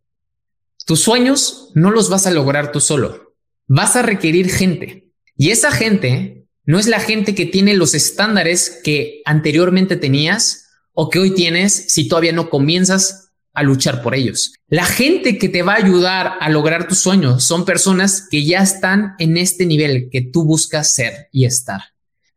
[0.85, 3.35] Tus sueños no los vas a lograr tú solo.
[3.67, 5.11] Vas a requerir gente.
[5.37, 11.09] Y esa gente no es la gente que tiene los estándares que anteriormente tenías o
[11.09, 14.53] que hoy tienes si todavía no comienzas a luchar por ellos.
[14.67, 18.61] La gente que te va a ayudar a lograr tus sueños son personas que ya
[18.61, 21.81] están en este nivel que tú buscas ser y estar.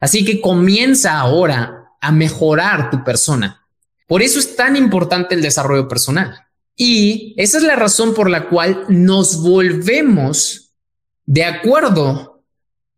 [0.01, 3.64] Así que comienza ahora a mejorar tu persona.
[4.07, 6.45] Por eso es tan importante el desarrollo personal.
[6.77, 10.75] Y esa es la razón por la cual nos volvemos
[11.25, 12.45] de acuerdo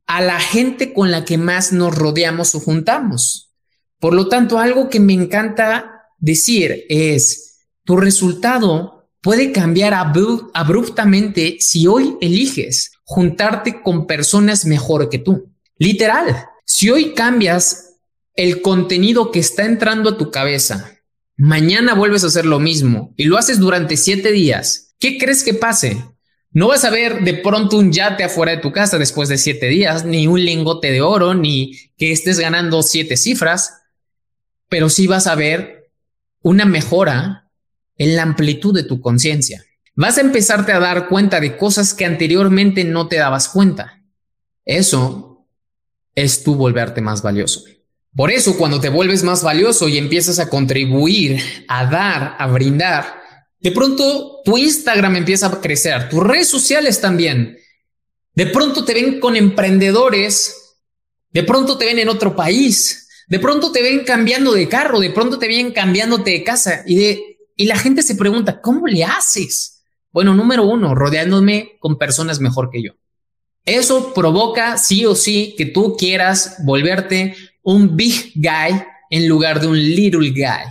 [0.07, 3.53] a la gente con la que más nos rodeamos o juntamos.
[3.99, 11.87] Por lo tanto, algo que me encanta decir es, tu resultado puede cambiar abruptamente si
[11.87, 15.53] hoy eliges juntarte con personas mejor que tú.
[15.79, 17.95] Literal, si hoy cambias
[18.35, 20.96] el contenido que está entrando a tu cabeza,
[21.37, 25.55] mañana vuelves a hacer lo mismo y lo haces durante siete días, ¿qué crees que
[25.55, 26.03] pase?
[26.51, 29.67] No vas a ver de pronto un yate afuera de tu casa después de siete
[29.67, 33.75] días, ni un lingote de oro, ni que estés ganando siete cifras,
[34.69, 35.91] pero sí vas a ver
[36.41, 37.51] una mejora
[37.99, 39.65] en la amplitud de tu conciencia.
[39.95, 44.03] Vas a empezarte a dar cuenta de cosas que anteriormente no te dabas cuenta.
[44.65, 45.47] Eso
[46.15, 47.65] es tú volverte más valioso.
[48.17, 51.39] Por eso, cuando te vuelves más valioso y empiezas a contribuir,
[51.69, 53.21] a dar, a brindar,
[53.61, 57.59] de pronto tu Instagram empieza a crecer, tus redes sociales también.
[58.35, 60.79] De pronto te ven con emprendedores,
[61.31, 65.11] de pronto te ven en otro país, de pronto te ven cambiando de carro, de
[65.11, 69.05] pronto te ven cambiándote de casa y, de, y la gente se pregunta, ¿cómo le
[69.05, 69.83] haces?
[70.11, 72.93] Bueno, número uno, rodeándome con personas mejor que yo.
[73.67, 77.35] Eso provoca sí o sí que tú quieras volverte
[77.67, 80.71] un big guy en lugar de un little guy,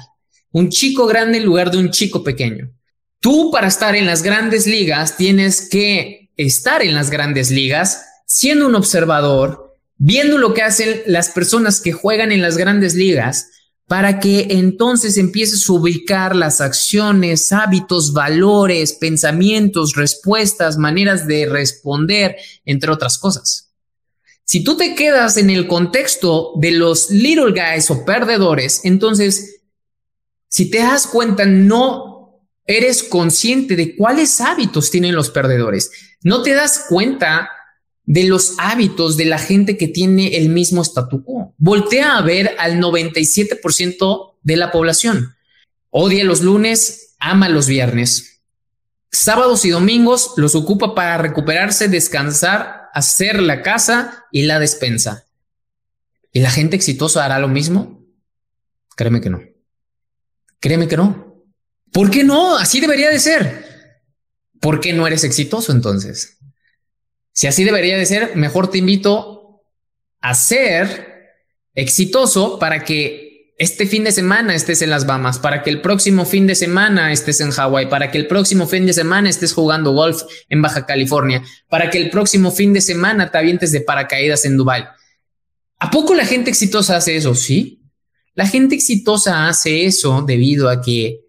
[0.52, 2.72] un chico grande en lugar de un chico pequeño.
[3.20, 8.68] Tú para estar en las grandes ligas tienes que estar en las grandes ligas siendo
[8.68, 13.50] un observador, viendo lo que hacen las personas que juegan en las grandes ligas
[13.88, 22.38] para que entonces empieces a ubicar las acciones, hábitos, valores, pensamientos, respuestas, maneras de responder,
[22.64, 23.65] entre otras cosas.
[24.46, 29.62] Si tú te quedas en el contexto de los little guys o perdedores, entonces,
[30.48, 32.16] si te das cuenta, no
[32.66, 35.92] eres consciente de cuáles hábitos tienen los perdedores.
[36.22, 37.50] No te das cuenta
[38.06, 41.54] de los hábitos de la gente que tiene el mismo statu quo.
[41.58, 45.36] Voltea a ver al 97% de la población.
[45.90, 48.42] Odia los lunes, ama los viernes.
[49.12, 55.26] Sábados y domingos los ocupa para recuperarse, descansar, hacer la casa y la despensa.
[56.32, 58.06] ¿Y la gente exitosa hará lo mismo?
[58.96, 59.42] Créeme que no.
[60.62, 61.44] Créeme que no.
[61.92, 62.58] ¿Por qué no?
[62.58, 63.66] Así debería de ser.
[64.62, 66.38] ¿Por qué no eres exitoso entonces?
[67.34, 69.62] Si así debería de ser, mejor te invito
[70.22, 71.34] a ser
[71.74, 73.25] exitoso para que
[73.58, 77.12] este fin de semana estés en las Bahamas, para que el próximo fin de semana
[77.14, 80.86] estés en Hawái, para que el próximo fin de semana estés jugando golf en Baja
[80.86, 84.86] California, para que el próximo fin de semana te avientes de paracaídas en Dubai.
[85.80, 87.34] ¿A poco la gente exitosa hace eso?
[87.34, 87.82] Sí.
[88.34, 91.22] La gente exitosa hace eso debido a que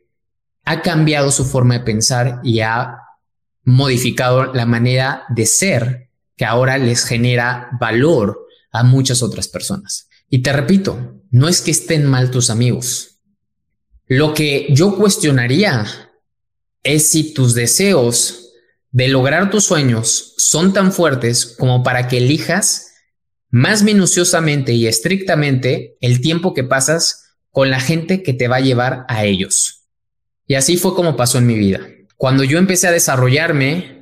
[0.64, 2.96] ha cambiado su forma de pensar y ha
[3.62, 10.08] modificado la manera de ser que ahora les genera valor a muchas otras personas.
[10.28, 13.20] Y te repito, no es que estén mal tus amigos.
[14.06, 15.84] Lo que yo cuestionaría
[16.82, 18.52] es si tus deseos
[18.90, 22.92] de lograr tus sueños son tan fuertes como para que elijas
[23.50, 28.60] más minuciosamente y estrictamente el tiempo que pasas con la gente que te va a
[28.60, 29.86] llevar a ellos.
[30.46, 31.80] Y así fue como pasó en mi vida.
[32.16, 33.95] Cuando yo empecé a desarrollarme,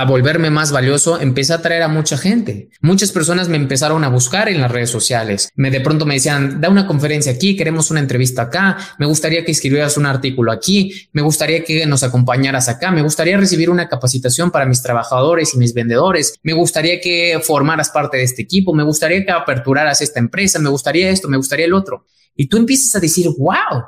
[0.00, 2.68] a volverme más valioso, empecé a atraer a mucha gente.
[2.80, 5.50] Muchas personas me empezaron a buscar en las redes sociales.
[5.54, 9.44] Me de pronto me decían, da una conferencia aquí, queremos una entrevista acá, me gustaría
[9.44, 13.88] que escribieras un artículo aquí, me gustaría que nos acompañaras acá, me gustaría recibir una
[13.88, 18.74] capacitación para mis trabajadores y mis vendedores, me gustaría que formaras parte de este equipo,
[18.74, 22.04] me gustaría que aperturaras esta empresa, me gustaría esto, me gustaría el otro.
[22.34, 23.84] Y tú empiezas a decir, wow,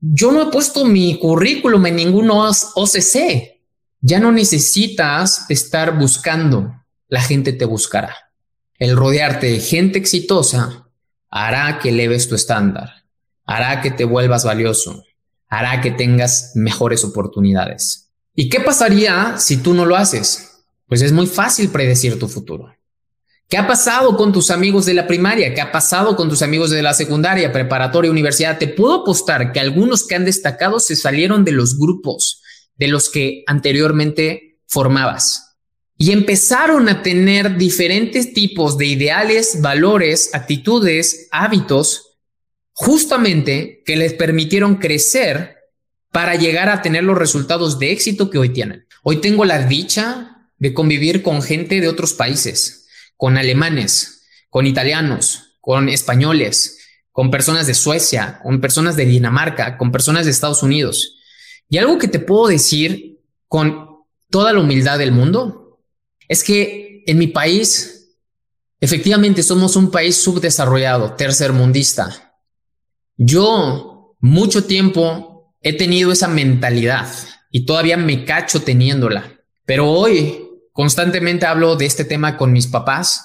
[0.00, 3.57] yo no he puesto mi currículum en ningún OCC.
[4.00, 6.72] Ya no necesitas estar buscando.
[7.08, 8.14] La gente te buscará.
[8.78, 10.88] El rodearte de gente exitosa
[11.30, 13.04] hará que eleves tu estándar,
[13.44, 15.02] hará que te vuelvas valioso,
[15.48, 18.10] hará que tengas mejores oportunidades.
[18.36, 20.62] ¿Y qué pasaría si tú no lo haces?
[20.86, 22.72] Pues es muy fácil predecir tu futuro.
[23.48, 25.54] ¿Qué ha pasado con tus amigos de la primaria?
[25.54, 28.58] ¿Qué ha pasado con tus amigos de la secundaria, preparatoria, universidad?
[28.58, 32.37] Te puedo apostar que algunos que han destacado se salieron de los grupos
[32.78, 35.56] de los que anteriormente formabas
[35.98, 42.16] y empezaron a tener diferentes tipos de ideales, valores, actitudes, hábitos,
[42.72, 45.56] justamente que les permitieron crecer
[46.12, 48.86] para llegar a tener los resultados de éxito que hoy tienen.
[49.02, 52.78] Hoy tengo la dicha de convivir con gente de otros países
[53.18, 56.78] con alemanes, con italianos, con españoles,
[57.10, 61.17] con personas de Suecia, con personas de Dinamarca, con personas de Estados Unidos.
[61.68, 63.88] Y algo que te puedo decir con
[64.30, 65.80] toda la humildad del mundo
[66.28, 67.98] es que en mi país
[68.80, 72.34] Efectivamente, somos un país subdesarrollado, tercermundista.
[73.16, 77.08] Yo mucho tiempo he tenido esa mentalidad
[77.50, 79.32] y todavía me cacho teniéndola.
[79.64, 83.24] Pero hoy constantemente hablo de este tema con mis papás,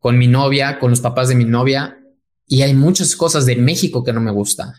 [0.00, 1.98] con mi novia, con los papás de mi novia,
[2.48, 4.72] y hay muchas cosas de México que no me gustan.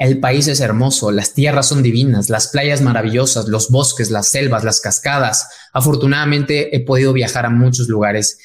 [0.00, 4.64] El país es hermoso, las tierras son divinas, las playas maravillosas, los bosques, las selvas,
[4.64, 5.46] las cascadas.
[5.74, 8.38] Afortunadamente he podido viajar a muchos lugares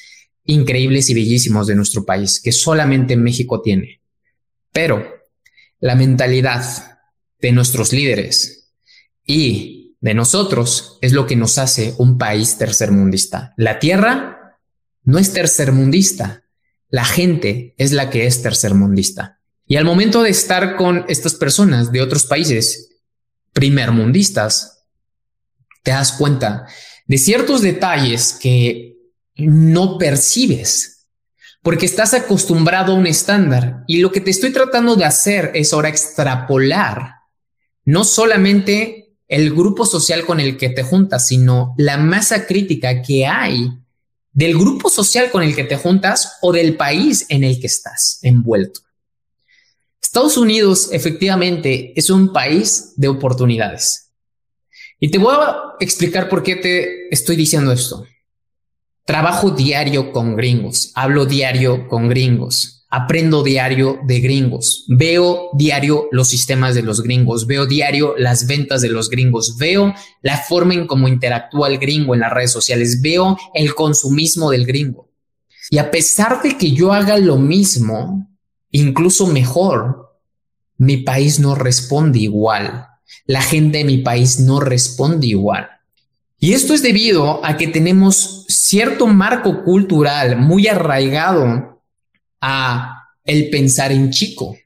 [0.44, 4.02] increíbles y bellísimos de nuestro país que solamente México tiene.
[4.70, 5.02] Pero
[5.80, 6.98] la mentalidad
[7.40, 8.74] de nuestros líderes
[9.24, 13.54] y de nosotros es lo que nos hace un país tercermundista.
[13.56, 14.58] La tierra
[15.04, 16.44] no es tercermundista,
[16.90, 19.35] la gente es la que es tercermundista.
[19.66, 22.90] Y al momento de estar con estas personas de otros países
[23.52, 24.84] primermundistas,
[25.82, 26.66] te das cuenta
[27.06, 28.96] de ciertos detalles que
[29.36, 31.06] no percibes
[31.62, 35.72] porque estás acostumbrado a un estándar y lo que te estoy tratando de hacer es
[35.72, 37.16] ahora extrapolar
[37.84, 43.26] no solamente el grupo social con el que te juntas, sino la masa crítica que
[43.26, 43.68] hay
[44.32, 48.18] del grupo social con el que te juntas o del país en el que estás
[48.22, 48.85] envuelto.
[50.16, 54.14] Estados Unidos efectivamente es un país de oportunidades.
[54.98, 58.06] Y te voy a explicar por qué te estoy diciendo esto.
[59.04, 66.28] Trabajo diario con gringos, hablo diario con gringos, aprendo diario de gringos, veo diario los
[66.28, 69.92] sistemas de los gringos, veo diario las ventas de los gringos, veo
[70.22, 74.64] la forma en cómo interactúa el gringo en las redes sociales, veo el consumismo del
[74.64, 75.10] gringo.
[75.68, 78.30] Y a pesar de que yo haga lo mismo,
[78.70, 80.05] incluso mejor,
[80.78, 82.86] mi país no responde igual.
[83.26, 85.68] La gente de mi país no responde igual.
[86.38, 91.82] Y esto es debido a que tenemos cierto marco cultural muy arraigado
[92.40, 94.56] a el pensar en chico,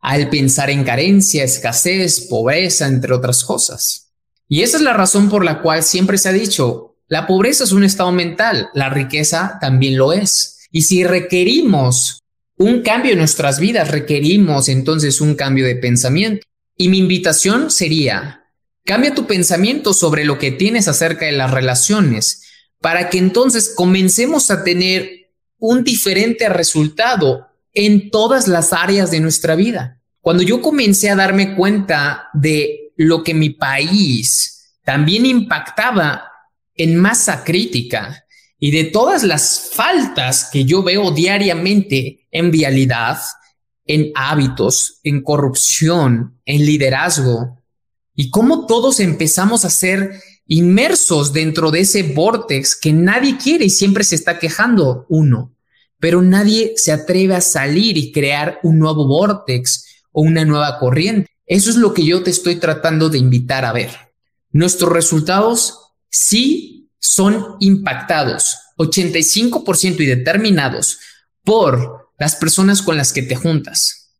[0.00, 4.10] al pensar en carencia, escasez, pobreza, entre otras cosas.
[4.48, 7.72] Y esa es la razón por la cual siempre se ha dicho, la pobreza es
[7.72, 10.68] un estado mental, la riqueza también lo es.
[10.70, 12.22] Y si requerimos
[12.58, 16.46] un cambio en nuestras vidas, requerimos entonces un cambio de pensamiento.
[16.76, 18.44] Y mi invitación sería,
[18.84, 22.42] cambia tu pensamiento sobre lo que tienes acerca de las relaciones
[22.80, 29.56] para que entonces comencemos a tener un diferente resultado en todas las áreas de nuestra
[29.56, 30.00] vida.
[30.20, 36.30] Cuando yo comencé a darme cuenta de lo que mi país también impactaba
[36.74, 38.24] en masa crítica,
[38.58, 43.18] y de todas las faltas que yo veo diariamente en vialidad,
[43.84, 47.58] en hábitos, en corrupción, en liderazgo,
[48.14, 53.70] y cómo todos empezamos a ser inmersos dentro de ese vortex que nadie quiere y
[53.70, 55.54] siempre se está quejando uno,
[56.00, 61.30] pero nadie se atreve a salir y crear un nuevo vortex o una nueva corriente.
[61.46, 63.90] Eso es lo que yo te estoy tratando de invitar a ver.
[64.50, 70.98] Nuestros resultados sí son impactados 85% y determinados
[71.44, 74.12] por las personas con las que te juntas.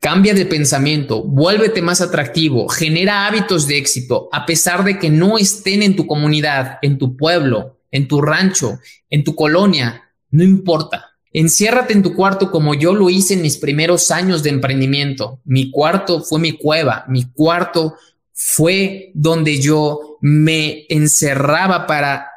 [0.00, 5.38] Cambia de pensamiento, vuélvete más atractivo, genera hábitos de éxito, a pesar de que no
[5.38, 8.78] estén en tu comunidad, en tu pueblo, en tu rancho,
[9.08, 11.12] en tu colonia, no importa.
[11.32, 15.40] Enciérrate en tu cuarto como yo lo hice en mis primeros años de emprendimiento.
[15.44, 17.94] Mi cuarto fue mi cueva, mi cuarto
[18.32, 22.28] fue donde yo me encerraba para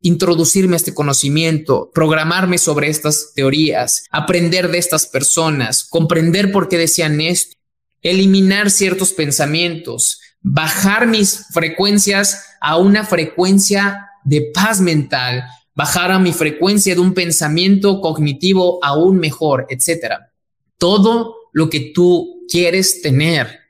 [0.00, 6.78] introducirme a este conocimiento, programarme sobre estas teorías, aprender de estas personas, comprender por qué
[6.78, 7.56] decían esto,
[8.02, 15.42] eliminar ciertos pensamientos, bajar mis frecuencias a una frecuencia de paz mental,
[15.74, 20.30] bajar a mi frecuencia de un pensamiento cognitivo aún mejor, etcétera.
[20.78, 23.63] Todo lo que tú quieres tener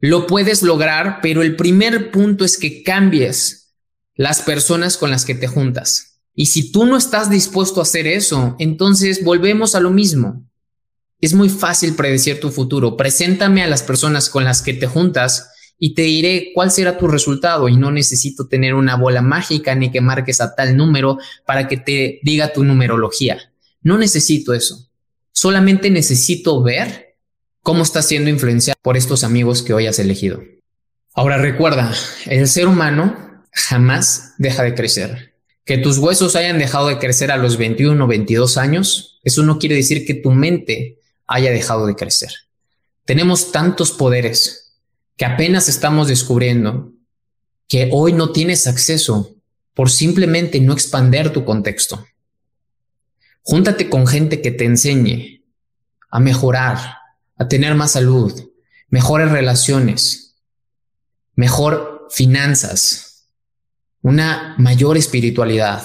[0.00, 3.74] lo puedes lograr, pero el primer punto es que cambies
[4.14, 6.20] las personas con las que te juntas.
[6.34, 10.46] Y si tú no estás dispuesto a hacer eso, entonces volvemos a lo mismo.
[11.20, 12.96] Es muy fácil predecir tu futuro.
[12.96, 17.08] Preséntame a las personas con las que te juntas y te diré cuál será tu
[17.08, 21.68] resultado y no necesito tener una bola mágica ni que marques a tal número para
[21.68, 23.52] que te diga tu numerología.
[23.80, 24.90] No necesito eso.
[25.32, 27.05] Solamente necesito ver
[27.66, 30.40] cómo estás siendo influenciado por estos amigos que hoy has elegido.
[31.14, 31.92] Ahora recuerda,
[32.26, 35.34] el ser humano jamás deja de crecer.
[35.64, 39.58] Que tus huesos hayan dejado de crecer a los 21 o 22 años, eso no
[39.58, 42.30] quiere decir que tu mente haya dejado de crecer.
[43.04, 44.76] Tenemos tantos poderes
[45.16, 46.92] que apenas estamos descubriendo
[47.66, 49.34] que hoy no tienes acceso
[49.74, 52.06] por simplemente no expander tu contexto.
[53.42, 55.42] Júntate con gente que te enseñe
[56.10, 57.05] a mejorar,
[57.36, 58.32] a tener más salud,
[58.88, 60.36] mejores relaciones,
[61.34, 63.28] mejor finanzas,
[64.02, 65.82] una mayor espiritualidad,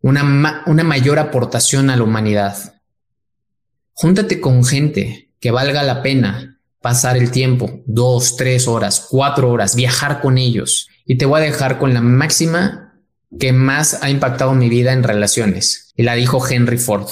[0.00, 2.80] una, una mayor aportación a la humanidad.
[3.94, 9.76] Júntate con gente que valga la pena pasar el tiempo, dos, tres horas, cuatro horas,
[9.76, 10.88] viajar con ellos.
[11.06, 13.00] Y te voy a dejar con la máxima
[13.38, 15.92] que más ha impactado mi vida en relaciones.
[15.96, 17.08] Y la dijo Henry Ford.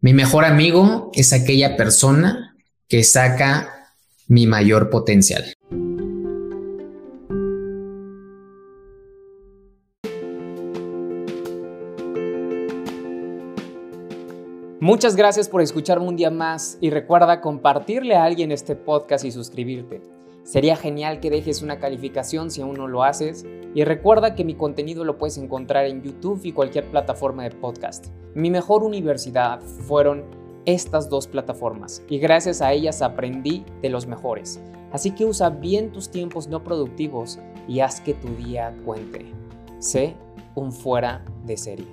[0.00, 2.45] Mi mejor amigo es aquella persona
[2.88, 3.92] que saca
[4.28, 5.44] mi mayor potencial.
[14.78, 19.32] Muchas gracias por escucharme un día más y recuerda compartirle a alguien este podcast y
[19.32, 20.00] suscribirte.
[20.44, 24.54] Sería genial que dejes una calificación si aún no lo haces y recuerda que mi
[24.54, 28.06] contenido lo puedes encontrar en YouTube y cualquier plataforma de podcast.
[28.36, 34.60] Mi mejor universidad fueron estas dos plataformas y gracias a ellas aprendí de los mejores.
[34.92, 39.26] Así que usa bien tus tiempos no productivos y haz que tu día cuente.
[39.78, 40.14] Sé
[40.54, 41.86] un fuera de serie.